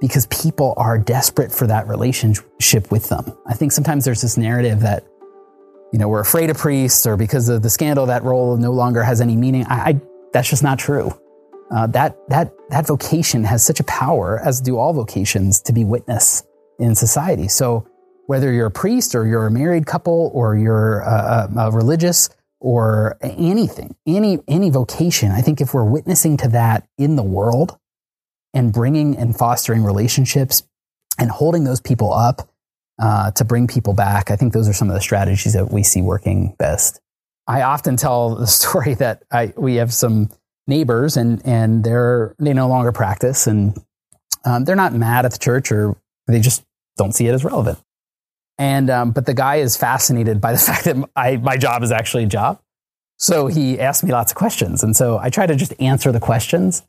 because 0.00 0.26
people 0.26 0.74
are 0.76 0.98
desperate 0.98 1.52
for 1.52 1.66
that 1.66 1.88
relationship 1.88 2.90
with 2.90 3.08
them. 3.08 3.36
I 3.46 3.54
think 3.54 3.72
sometimes 3.72 4.04
there's 4.04 4.22
this 4.22 4.36
narrative 4.36 4.80
that 4.80 5.04
you 5.92 5.98
know, 5.98 6.08
we're 6.08 6.20
afraid 6.20 6.50
of 6.50 6.58
priests 6.58 7.06
or 7.06 7.16
because 7.16 7.48
of 7.48 7.62
the 7.62 7.70
scandal, 7.70 8.06
that 8.06 8.22
role 8.22 8.56
no 8.56 8.70
longer 8.72 9.02
has 9.02 9.20
any 9.20 9.36
meaning. 9.36 9.66
I, 9.68 9.90
I 9.90 10.00
that's 10.32 10.48
just 10.48 10.62
not 10.62 10.78
true. 10.78 11.12
Uh, 11.70 11.86
that, 11.88 12.16
that, 12.28 12.52
that 12.70 12.86
vocation 12.86 13.44
has 13.44 13.64
such 13.64 13.80
a 13.80 13.84
power, 13.84 14.40
as 14.44 14.60
do 14.60 14.76
all 14.76 14.92
vocations, 14.92 15.60
to 15.62 15.72
be 15.72 15.84
witness 15.84 16.44
in 16.78 16.94
society. 16.94 17.48
So 17.48 17.86
whether 18.30 18.52
you're 18.52 18.66
a 18.66 18.70
priest 18.70 19.16
or 19.16 19.26
you're 19.26 19.48
a 19.48 19.50
married 19.50 19.86
couple 19.86 20.30
or 20.32 20.56
you're 20.56 21.00
a, 21.00 21.68
religious 21.72 22.30
or 22.60 23.18
anything, 23.22 23.96
any, 24.06 24.38
any 24.46 24.70
vocation, 24.70 25.32
I 25.32 25.40
think 25.40 25.60
if 25.60 25.74
we're 25.74 25.82
witnessing 25.82 26.36
to 26.36 26.48
that 26.50 26.86
in 26.96 27.16
the 27.16 27.24
world 27.24 27.76
and 28.54 28.72
bringing 28.72 29.16
and 29.16 29.36
fostering 29.36 29.82
relationships 29.82 30.62
and 31.18 31.28
holding 31.28 31.64
those 31.64 31.80
people 31.80 32.14
up 32.14 32.48
uh, 33.02 33.32
to 33.32 33.44
bring 33.44 33.66
people 33.66 33.94
back. 33.94 34.30
I 34.30 34.36
think 34.36 34.52
those 34.52 34.68
are 34.68 34.74
some 34.74 34.88
of 34.88 34.94
the 34.94 35.00
strategies 35.00 35.54
that 35.54 35.72
we 35.72 35.82
see 35.82 36.00
working 36.00 36.54
best. 36.56 37.00
I 37.48 37.62
often 37.62 37.96
tell 37.96 38.36
the 38.36 38.46
story 38.60 38.94
that 38.94 39.24
I, 39.32 39.52
we 39.56 39.74
have 39.74 39.92
some 39.92 40.30
neighbors 40.68 41.16
and, 41.16 41.44
and 41.44 41.82
they're, 41.82 42.36
they 42.38 42.52
no 42.52 42.68
longer 42.68 42.92
practice 42.92 43.48
and 43.48 43.76
um, 44.44 44.66
they're 44.66 44.76
not 44.76 44.94
mad 44.94 45.24
at 45.24 45.32
the 45.32 45.38
church 45.38 45.72
or 45.72 45.96
they 46.28 46.38
just 46.38 46.62
don't 46.96 47.12
see 47.12 47.26
it 47.26 47.34
as 47.34 47.42
relevant. 47.42 47.80
And, 48.60 48.90
um, 48.90 49.12
but 49.12 49.24
the 49.24 49.32
guy 49.32 49.56
is 49.56 49.78
fascinated 49.78 50.38
by 50.38 50.52
the 50.52 50.58
fact 50.68 50.84
that 50.84 50.96
I, 51.16 51.38
my 51.38 51.56
job 51.56 51.82
is 51.82 51.90
actually 51.90 52.24
a 52.24 52.26
job. 52.26 52.60
So 53.16 53.46
he 53.48 53.80
asked 53.80 54.04
me 54.04 54.12
lots 54.12 54.32
of 54.32 54.36
questions. 54.36 54.82
And 54.82 54.94
so 54.94 55.18
I 55.18 55.30
try 55.30 55.46
to 55.46 55.56
just 55.56 55.72
answer 55.80 56.12
the 56.12 56.20
questions 56.20 56.82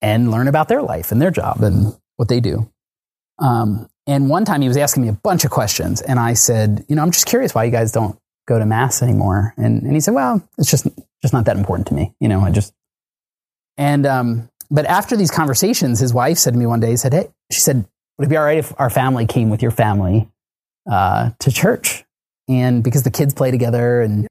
and 0.00 0.30
learn 0.30 0.48
about 0.48 0.68
their 0.68 0.82
life 0.82 1.12
and 1.12 1.20
their 1.20 1.30
job 1.30 1.62
and 1.62 1.94
what 2.16 2.28
they 2.28 2.40
do. 2.40 2.70
Um, 3.38 3.88
and 4.06 4.30
one 4.30 4.46
time 4.46 4.62
he 4.62 4.68
was 4.68 4.78
asking 4.78 5.02
me 5.02 5.08
a 5.10 5.12
bunch 5.12 5.44
of 5.44 5.50
questions, 5.50 6.00
and 6.00 6.18
I 6.18 6.32
said, 6.32 6.84
you 6.88 6.96
know, 6.96 7.02
I'm 7.02 7.10
just 7.10 7.26
curious 7.26 7.54
why 7.54 7.64
you 7.64 7.70
guys 7.70 7.92
don't 7.92 8.18
go 8.46 8.58
to 8.58 8.64
mass 8.64 9.02
anymore. 9.02 9.52
And, 9.58 9.82
and 9.82 9.92
he 9.92 10.00
said, 10.00 10.14
well, 10.14 10.42
it's 10.56 10.70
just 10.70 10.88
just 11.20 11.34
not 11.34 11.44
that 11.44 11.56
important 11.56 11.88
to 11.88 11.94
me. 11.94 12.14
You 12.20 12.28
know, 12.28 12.40
I 12.40 12.50
just 12.50 12.72
and 13.76 14.06
um, 14.06 14.50
but 14.70 14.86
after 14.86 15.14
these 15.14 15.30
conversations, 15.30 16.00
his 16.00 16.14
wife 16.14 16.38
said 16.38 16.54
to 16.54 16.58
me 16.58 16.66
one 16.66 16.80
day, 16.80 16.90
he 16.90 16.96
said, 16.96 17.12
hey, 17.12 17.28
she 17.52 17.60
said, 17.60 17.86
would 18.16 18.26
it 18.26 18.30
be 18.30 18.36
all 18.36 18.44
right 18.44 18.58
if 18.58 18.72
our 18.80 18.90
family 18.90 19.26
came 19.26 19.50
with 19.50 19.60
your 19.60 19.70
family 19.70 20.28
uh, 20.90 21.30
to 21.40 21.52
church? 21.52 22.04
And 22.48 22.82
because 22.82 23.02
the 23.02 23.10
kids 23.10 23.34
play 23.34 23.50
together, 23.50 24.00
and 24.00 24.26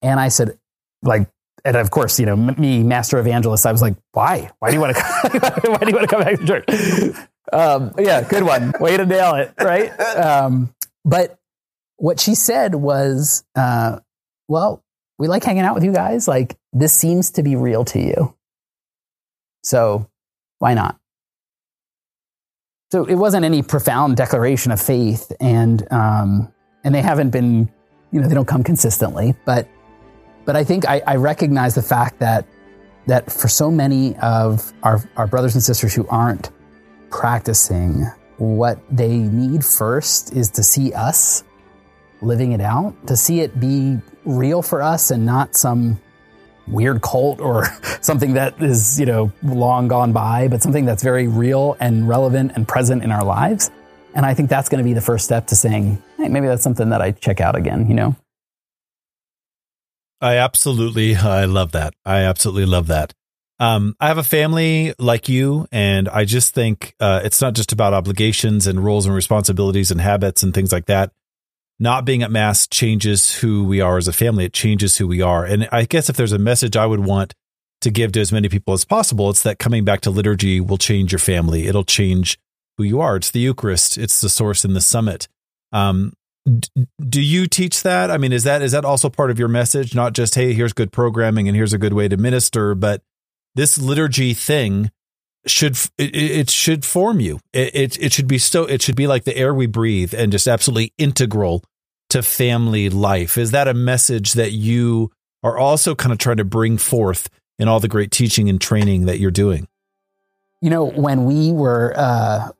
and 0.00 0.18
I 0.18 0.28
said, 0.28 0.58
like, 1.02 1.28
and 1.64 1.76
of 1.76 1.90
course, 1.90 2.18
you 2.18 2.26
know, 2.26 2.36
me, 2.36 2.82
master 2.82 3.18
evangelist, 3.18 3.66
I 3.66 3.72
was 3.72 3.82
like, 3.82 3.96
why? 4.12 4.50
Why 4.58 4.70
do 4.70 4.74
you 4.74 4.80
want 4.80 4.96
to? 4.96 5.02
why 5.70 5.78
do 5.78 5.88
you 5.88 5.96
want 5.96 6.08
to 6.08 6.16
come 6.16 6.22
back 6.22 6.38
to 6.38 6.46
church? 6.46 7.28
Um, 7.52 7.92
yeah, 7.98 8.22
good 8.22 8.44
one. 8.44 8.72
Way 8.80 8.96
to 8.96 9.04
nail 9.04 9.34
it, 9.34 9.52
right? 9.60 9.90
Um, 10.16 10.74
but 11.04 11.38
what 11.96 12.18
she 12.18 12.34
said 12.34 12.74
was, 12.74 13.44
uh, 13.54 14.00
well, 14.48 14.82
we 15.18 15.28
like 15.28 15.44
hanging 15.44 15.62
out 15.62 15.74
with 15.74 15.84
you 15.84 15.92
guys. 15.92 16.26
Like, 16.26 16.56
this 16.72 16.92
seems 16.92 17.32
to 17.32 17.42
be 17.42 17.54
real 17.54 17.84
to 17.86 18.00
you. 18.00 18.34
So 19.62 20.08
why 20.58 20.74
not? 20.74 20.98
So 22.92 23.06
it 23.06 23.14
wasn't 23.14 23.46
any 23.46 23.62
profound 23.62 24.18
declaration 24.18 24.70
of 24.70 24.78
faith, 24.78 25.32
and 25.40 25.90
um, 25.90 26.52
and 26.84 26.94
they 26.94 27.00
haven't 27.00 27.30
been, 27.30 27.72
you 28.10 28.20
know, 28.20 28.28
they 28.28 28.34
don't 28.34 28.46
come 28.46 28.62
consistently. 28.62 29.34
But 29.46 29.66
but 30.44 30.56
I 30.56 30.64
think 30.64 30.86
I, 30.86 31.00
I 31.06 31.16
recognize 31.16 31.74
the 31.74 31.80
fact 31.80 32.18
that 32.18 32.46
that 33.06 33.32
for 33.32 33.48
so 33.48 33.70
many 33.70 34.14
of 34.18 34.74
our, 34.82 35.02
our 35.16 35.26
brothers 35.26 35.54
and 35.54 35.64
sisters 35.64 35.94
who 35.94 36.06
aren't 36.08 36.50
practicing, 37.08 38.04
what 38.36 38.78
they 38.90 39.16
need 39.16 39.64
first 39.64 40.34
is 40.34 40.50
to 40.50 40.62
see 40.62 40.92
us 40.92 41.44
living 42.20 42.52
it 42.52 42.60
out, 42.60 42.94
to 43.06 43.16
see 43.16 43.40
it 43.40 43.58
be 43.58 44.02
real 44.26 44.60
for 44.60 44.82
us 44.82 45.10
and 45.10 45.24
not 45.24 45.56
some 45.56 45.98
weird 46.66 47.02
cult 47.02 47.40
or 47.40 47.66
something 48.00 48.34
that 48.34 48.60
is, 48.62 48.98
you 48.98 49.06
know, 49.06 49.32
long 49.42 49.88
gone 49.88 50.12
by, 50.12 50.48
but 50.48 50.62
something 50.62 50.84
that's 50.84 51.02
very 51.02 51.28
real 51.28 51.76
and 51.80 52.08
relevant 52.08 52.52
and 52.54 52.66
present 52.66 53.02
in 53.02 53.10
our 53.10 53.24
lives. 53.24 53.70
And 54.14 54.26
I 54.26 54.34
think 54.34 54.50
that's 54.50 54.68
going 54.68 54.78
to 54.78 54.84
be 54.84 54.92
the 54.92 55.00
first 55.00 55.24
step 55.24 55.46
to 55.48 55.56
saying, 55.56 56.02
hey, 56.18 56.28
maybe 56.28 56.46
that's 56.46 56.62
something 56.62 56.90
that 56.90 57.00
I 57.00 57.12
check 57.12 57.40
out 57.40 57.56
again, 57.56 57.88
you 57.88 57.94
know? 57.94 58.16
I 60.20 60.36
absolutely, 60.36 61.16
I 61.16 61.46
love 61.46 61.72
that. 61.72 61.94
I 62.04 62.20
absolutely 62.20 62.66
love 62.66 62.86
that. 62.88 63.12
Um, 63.58 63.94
I 64.00 64.08
have 64.08 64.18
a 64.18 64.24
family 64.24 64.92
like 64.98 65.28
you, 65.28 65.66
and 65.70 66.08
I 66.08 66.24
just 66.24 66.52
think 66.52 66.94
uh, 66.98 67.20
it's 67.22 67.40
not 67.40 67.54
just 67.54 67.72
about 67.72 67.94
obligations 67.94 68.66
and 68.66 68.84
roles 68.84 69.06
and 69.06 69.14
responsibilities 69.14 69.90
and 69.90 70.00
habits 70.00 70.42
and 70.42 70.52
things 70.52 70.72
like 70.72 70.86
that. 70.86 71.12
Not 71.82 72.04
being 72.04 72.22
at 72.22 72.30
mass 72.30 72.68
changes 72.68 73.34
who 73.34 73.64
we 73.64 73.80
are 73.80 73.98
as 73.98 74.06
a 74.06 74.12
family. 74.12 74.44
It 74.44 74.52
changes 74.52 74.98
who 74.98 75.08
we 75.08 75.20
are. 75.20 75.44
And 75.44 75.68
I 75.72 75.84
guess 75.84 76.08
if 76.08 76.16
there's 76.16 76.30
a 76.30 76.38
message 76.38 76.76
I 76.76 76.86
would 76.86 77.00
want 77.00 77.34
to 77.80 77.90
give 77.90 78.12
to 78.12 78.20
as 78.20 78.30
many 78.30 78.48
people 78.48 78.72
as 78.72 78.84
possible, 78.84 79.30
it's 79.30 79.42
that 79.42 79.58
coming 79.58 79.84
back 79.84 80.00
to 80.02 80.10
liturgy 80.10 80.60
will 80.60 80.78
change 80.78 81.10
your 81.10 81.18
family. 81.18 81.66
It'll 81.66 81.82
change 81.82 82.38
who 82.78 82.84
you 82.84 83.00
are. 83.00 83.16
It's 83.16 83.32
the 83.32 83.40
Eucharist. 83.40 83.98
It's 83.98 84.20
the 84.20 84.28
source 84.28 84.64
and 84.64 84.76
the 84.76 84.80
summit. 84.80 85.26
Um, 85.72 86.12
do 87.00 87.20
you 87.20 87.48
teach 87.48 87.82
that? 87.82 88.12
I 88.12 88.16
mean, 88.16 88.32
is 88.32 88.44
that 88.44 88.62
is 88.62 88.70
that 88.70 88.84
also 88.84 89.10
part 89.10 89.32
of 89.32 89.40
your 89.40 89.48
message? 89.48 89.92
Not 89.92 90.12
just 90.12 90.36
hey, 90.36 90.52
here's 90.52 90.72
good 90.72 90.92
programming 90.92 91.48
and 91.48 91.56
here's 91.56 91.72
a 91.72 91.78
good 91.78 91.94
way 91.94 92.06
to 92.06 92.16
minister, 92.16 92.76
but 92.76 93.02
this 93.56 93.76
liturgy 93.76 94.34
thing 94.34 94.92
should 95.48 95.76
it, 95.98 96.48
should 96.48 96.84
form 96.84 97.18
you. 97.18 97.40
It, 97.52 97.74
it, 97.74 98.00
it 98.00 98.12
should 98.12 98.28
be 98.28 98.38
so 98.38 98.66
it 98.66 98.82
should 98.82 98.94
be 98.94 99.08
like 99.08 99.24
the 99.24 99.36
air 99.36 99.52
we 99.52 99.66
breathe 99.66 100.14
and 100.14 100.30
just 100.30 100.46
absolutely 100.46 100.92
integral 100.96 101.64
to 102.12 102.22
family 102.22 102.88
life. 102.88 103.36
Is 103.36 103.50
that 103.50 103.68
a 103.68 103.74
message 103.74 104.34
that 104.34 104.52
you 104.52 105.10
are 105.42 105.58
also 105.58 105.94
kind 105.94 106.12
of 106.12 106.18
trying 106.18 106.36
to 106.38 106.44
bring 106.44 106.78
forth 106.78 107.28
in 107.58 107.68
all 107.68 107.80
the 107.80 107.88
great 107.88 108.10
teaching 108.10 108.48
and 108.48 108.60
training 108.60 109.06
that 109.06 109.18
you're 109.18 109.30
doing? 109.30 109.66
You 110.60 110.70
know, 110.70 110.84
when 110.84 111.24
we 111.24 111.52
were 111.52 111.92
uh, 111.96 112.50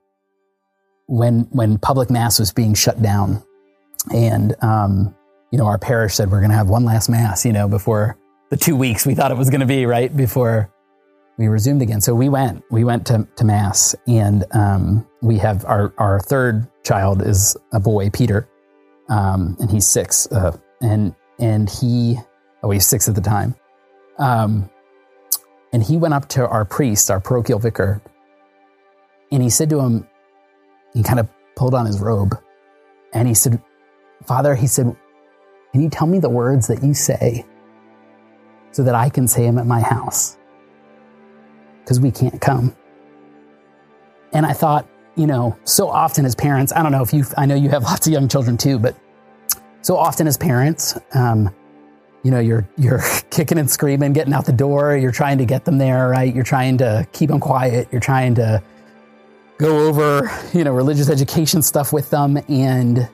when 1.06 1.42
when 1.50 1.78
public 1.78 2.10
mass 2.10 2.38
was 2.38 2.52
being 2.52 2.74
shut 2.74 3.00
down, 3.00 3.42
and 4.12 4.54
um, 4.62 5.14
you 5.50 5.58
know, 5.58 5.66
our 5.66 5.78
parish 5.78 6.14
said 6.14 6.30
we're 6.30 6.40
going 6.40 6.50
to 6.50 6.56
have 6.56 6.68
one 6.68 6.84
last 6.84 7.08
mass, 7.08 7.44
you 7.44 7.52
know, 7.52 7.68
before 7.68 8.18
the 8.50 8.56
two 8.56 8.74
weeks 8.74 9.06
we 9.06 9.14
thought 9.14 9.30
it 9.30 9.36
was 9.36 9.50
going 9.50 9.60
to 9.60 9.66
be 9.66 9.86
right 9.86 10.14
before 10.16 10.72
we 11.38 11.48
resumed 11.48 11.82
again. 11.82 12.00
So 12.00 12.14
we 12.14 12.28
went, 12.28 12.62
we 12.70 12.84
went 12.84 13.06
to, 13.06 13.26
to 13.36 13.44
mass 13.44 13.94
and, 14.06 14.44
um, 14.52 15.06
we 15.22 15.38
have 15.38 15.64
our, 15.64 15.92
our 15.98 16.20
third 16.20 16.68
child 16.84 17.22
is 17.22 17.56
a 17.72 17.80
boy, 17.80 18.10
Peter. 18.10 18.48
Um, 19.12 19.56
and 19.60 19.70
he's 19.70 19.86
six, 19.86 20.26
uh, 20.32 20.56
and, 20.80 21.14
and 21.38 21.68
he, 21.68 22.16
oh, 22.62 22.70
he's 22.70 22.86
six 22.86 23.08
at 23.08 23.14
the 23.14 23.20
time. 23.20 23.54
Um, 24.18 24.70
and 25.72 25.82
he 25.82 25.96
went 25.96 26.14
up 26.14 26.28
to 26.30 26.48
our 26.48 26.64
priest, 26.64 27.10
our 27.10 27.20
parochial 27.20 27.58
vicar, 27.58 28.00
and 29.30 29.42
he 29.42 29.50
said 29.50 29.68
to 29.70 29.80
him, 29.80 30.06
he 30.94 31.02
kind 31.02 31.20
of 31.20 31.28
pulled 31.56 31.74
on 31.74 31.86
his 31.86 32.00
robe 32.00 32.34
and 33.12 33.26
he 33.28 33.34
said, 33.34 33.62
Father, 34.26 34.54
he 34.54 34.66
said, 34.66 34.94
can 35.72 35.82
you 35.82 35.88
tell 35.88 36.06
me 36.06 36.18
the 36.18 36.28
words 36.30 36.66
that 36.68 36.82
you 36.82 36.94
say 36.94 37.44
so 38.72 38.82
that 38.82 38.94
I 38.94 39.08
can 39.08 39.26
say 39.28 39.42
them 39.44 39.58
at 39.58 39.66
my 39.66 39.80
house? 39.80 40.36
because 41.82 42.00
we 42.00 42.10
can't 42.10 42.40
come. 42.40 42.74
And 44.32 44.46
I 44.46 44.52
thought, 44.52 44.88
you 45.16 45.26
know, 45.26 45.58
so 45.64 45.88
often 45.88 46.24
as 46.24 46.34
parents, 46.34 46.72
I 46.72 46.82
don't 46.82 46.92
know 46.92 47.02
if 47.02 47.12
you, 47.12 47.24
I 47.36 47.44
know 47.44 47.54
you 47.54 47.68
have 47.68 47.82
lots 47.82 48.06
of 48.06 48.12
young 48.12 48.28
children 48.28 48.56
too, 48.56 48.78
but 48.78 48.96
so 49.82 49.96
often 49.96 50.26
as 50.26 50.36
parents, 50.36 50.98
um, 51.12 51.52
you 52.22 52.30
know, 52.30 52.38
you're 52.38 52.66
you're 52.78 53.02
kicking 53.30 53.58
and 53.58 53.70
screaming, 53.70 54.12
getting 54.12 54.32
out 54.32 54.46
the 54.46 54.52
door. 54.52 54.96
You're 54.96 55.12
trying 55.12 55.38
to 55.38 55.44
get 55.44 55.64
them 55.64 55.78
there, 55.78 56.08
right? 56.08 56.32
You're 56.32 56.44
trying 56.44 56.78
to 56.78 57.06
keep 57.12 57.28
them 57.28 57.40
quiet. 57.40 57.88
You're 57.90 58.00
trying 58.00 58.36
to 58.36 58.62
go 59.58 59.88
over, 59.88 60.30
you 60.52 60.64
know, 60.64 60.72
religious 60.72 61.10
education 61.10 61.62
stuff 61.62 61.92
with 61.92 62.10
them, 62.10 62.38
and 62.48 63.08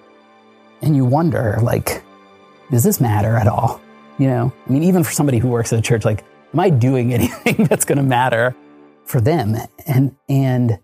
and 0.83 0.95
you 0.95 1.05
wonder, 1.05 1.59
like, 1.63 2.03
does 2.71 2.85
this 2.85 3.01
matter 3.01 3.37
at 3.37 3.49
all? 3.49 3.81
You 4.19 4.29
know, 4.29 4.53
I 4.67 4.71
mean, 4.71 4.85
even 4.85 5.05
for 5.05 5.13
somebody 5.13 5.39
who 5.39 5.49
works 5.49 5.73
at 5.73 5.79
a 5.79 5.83
church, 5.83 6.05
like, 6.05 6.25
am 6.53 6.61
I 6.61 6.71
doing 6.71 7.15
anything 7.15 7.65
that's 7.65 7.85
going 7.87 7.99
to 7.99 8.05
matter 8.05 8.55
for 9.07 9.21
them? 9.23 9.57
And 9.87 10.15
and 10.29 10.79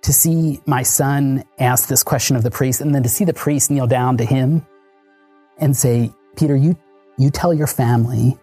to 0.00 0.12
see 0.12 0.60
my 0.66 0.82
son 0.82 1.44
ask 1.58 1.88
this 1.88 2.02
question 2.02 2.36
of 2.36 2.42
the 2.42 2.50
priest, 2.50 2.80
and 2.80 2.94
then 2.94 3.02
to 3.02 3.08
see 3.10 3.24
the 3.26 3.34
priest 3.34 3.70
kneel 3.70 3.86
down 3.86 4.16
to 4.16 4.24
him 4.24 4.64
and 5.58 5.76
say, 5.76 6.12
Peter, 6.36 6.56
you 6.56 6.76
you 7.18 7.30
tell 7.30 7.54
your 7.54 7.66
family 7.66 8.38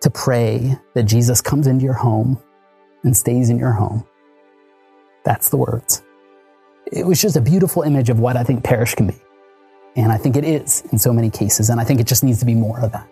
to 0.00 0.10
pray 0.10 0.78
that 0.94 1.02
Jesus 1.02 1.42
comes 1.42 1.66
into 1.66 1.84
your 1.84 1.94
home 1.94 2.40
and 3.02 3.14
stays 3.14 3.50
in 3.50 3.58
your 3.58 3.72
home. 3.72 4.06
That's 5.24 5.50
the 5.50 5.58
words. 5.58 6.02
It 6.90 7.06
was 7.06 7.20
just 7.20 7.36
a 7.36 7.40
beautiful 7.40 7.82
image 7.82 8.08
of 8.08 8.18
what 8.18 8.36
I 8.36 8.42
think 8.42 8.64
parish 8.64 8.94
can 8.94 9.08
be. 9.08 9.20
And 9.96 10.10
I 10.10 10.16
think 10.16 10.36
it 10.36 10.44
is 10.44 10.82
in 10.92 10.98
so 10.98 11.12
many 11.12 11.28
cases. 11.28 11.68
And 11.68 11.80
I 11.80 11.84
think 11.84 12.00
it 12.00 12.06
just 12.06 12.24
needs 12.24 12.40
to 12.40 12.46
be 12.46 12.54
more 12.54 12.80
of 12.80 12.92
that. 12.92 13.06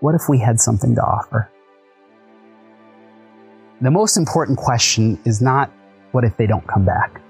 What 0.00 0.14
if 0.14 0.28
we 0.28 0.38
had 0.38 0.60
something 0.60 0.94
to 0.96 1.02
offer? 1.02 1.50
The 3.84 3.90
most 3.90 4.16
important 4.16 4.56
question 4.56 5.20
is 5.26 5.42
not 5.42 5.70
what 6.12 6.24
if 6.24 6.38
they 6.38 6.46
don't 6.46 6.66
come 6.66 6.86
back? 6.86 7.20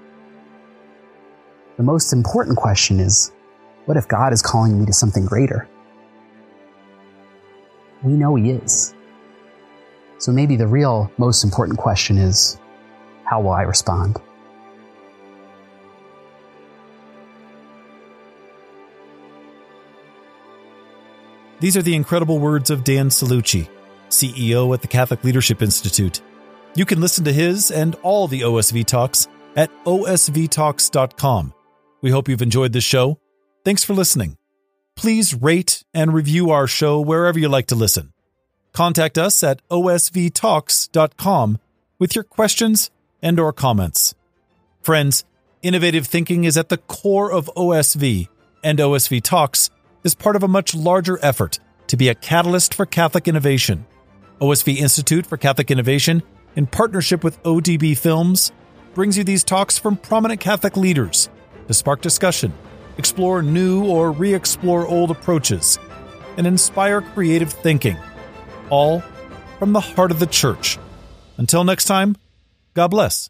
The 1.75 1.83
most 1.83 2.13
important 2.13 2.55
question 2.55 3.01
is 3.01 3.33
what 3.87 3.97
if 3.97 4.07
God 4.07 4.31
is 4.31 4.41
calling 4.41 4.79
me 4.79 4.85
to 4.85 4.93
something 4.93 5.25
greater? 5.25 5.67
We 8.03 8.13
know 8.13 8.35
He 8.35 8.51
is. 8.51 8.95
So 10.17 10.31
maybe 10.31 10.55
the 10.55 10.65
real 10.65 11.11
most 11.17 11.43
important 11.43 11.77
question 11.77 12.17
is 12.17 12.57
how 13.25 13.41
will 13.41 13.51
I 13.51 13.63
respond? 13.63 14.17
These 21.59 21.75
are 21.75 21.81
the 21.81 21.95
incredible 21.95 22.39
words 22.39 22.69
of 22.69 22.85
Dan 22.85 23.09
Cellucci, 23.09 23.67
CEO 24.09 24.73
at 24.73 24.81
the 24.81 24.87
Catholic 24.87 25.21
Leadership 25.25 25.61
Institute. 25.61 26.21
You 26.75 26.85
can 26.85 26.99
listen 26.99 27.23
to 27.23 27.33
his 27.33 27.71
and 27.71 27.95
all 28.03 28.27
the 28.27 28.41
OSV 28.41 28.85
talks 28.85 29.27
at 29.55 29.71
osvtalks.com. 29.85 31.53
We 32.01 32.11
hope 32.11 32.27
you've 32.27 32.41
enjoyed 32.41 32.73
this 32.73 32.83
show. 32.83 33.17
Thanks 33.63 33.83
for 33.83 33.93
listening. 33.93 34.37
Please 34.95 35.33
rate 35.33 35.83
and 35.93 36.13
review 36.13 36.51
our 36.51 36.67
show 36.67 36.99
wherever 36.99 37.39
you 37.39 37.49
like 37.49 37.67
to 37.67 37.75
listen. 37.75 38.11
Contact 38.73 39.17
us 39.17 39.41
at 39.41 39.65
osvtalks.com 39.69 41.59
with 41.97 42.13
your 42.13 42.25
questions 42.25 42.91
and 43.21 43.39
or 43.39 43.53
comments. 43.53 44.13
Friends, 44.81 45.23
innovative 45.61 46.05
thinking 46.05 46.43
is 46.43 46.57
at 46.57 46.69
the 46.69 46.77
core 46.77 47.31
of 47.31 47.49
OSV, 47.55 48.27
and 48.63 48.79
OSV 48.79 49.23
Talks 49.23 49.69
is 50.03 50.13
part 50.13 50.35
of 50.35 50.43
a 50.43 50.47
much 50.47 50.75
larger 50.75 51.17
effort 51.21 51.59
to 51.87 51.97
be 51.97 52.09
a 52.09 52.15
catalyst 52.15 52.73
for 52.73 52.85
Catholic 52.85 53.27
innovation. 53.27 53.85
OSV 54.41 54.75
Institute 54.77 55.25
for 55.25 55.37
Catholic 55.37 55.71
Innovation, 55.71 56.21
in 56.55 56.67
partnership 56.67 57.23
with 57.23 57.41
ODB 57.43 57.97
Films, 57.97 58.51
brings 58.93 59.17
you 59.17 59.23
these 59.23 59.43
talks 59.43 59.77
from 59.77 59.97
prominent 59.97 60.39
Catholic 60.39 60.77
leaders 60.77 61.29
to 61.67 61.73
spark 61.73 62.01
discussion, 62.01 62.53
explore 62.97 63.41
new 63.41 63.85
or 63.85 64.11
re 64.11 64.33
explore 64.33 64.87
old 64.87 65.11
approaches, 65.11 65.77
and 66.37 66.47
inspire 66.47 67.01
creative 67.01 67.51
thinking 67.51 67.97
all 68.69 69.01
from 69.59 69.73
the 69.73 69.81
heart 69.81 70.11
of 70.11 70.19
the 70.19 70.25
church. 70.25 70.77
Until 71.37 71.63
next 71.63 71.85
time, 71.85 72.15
God 72.73 72.89
bless. 72.89 73.29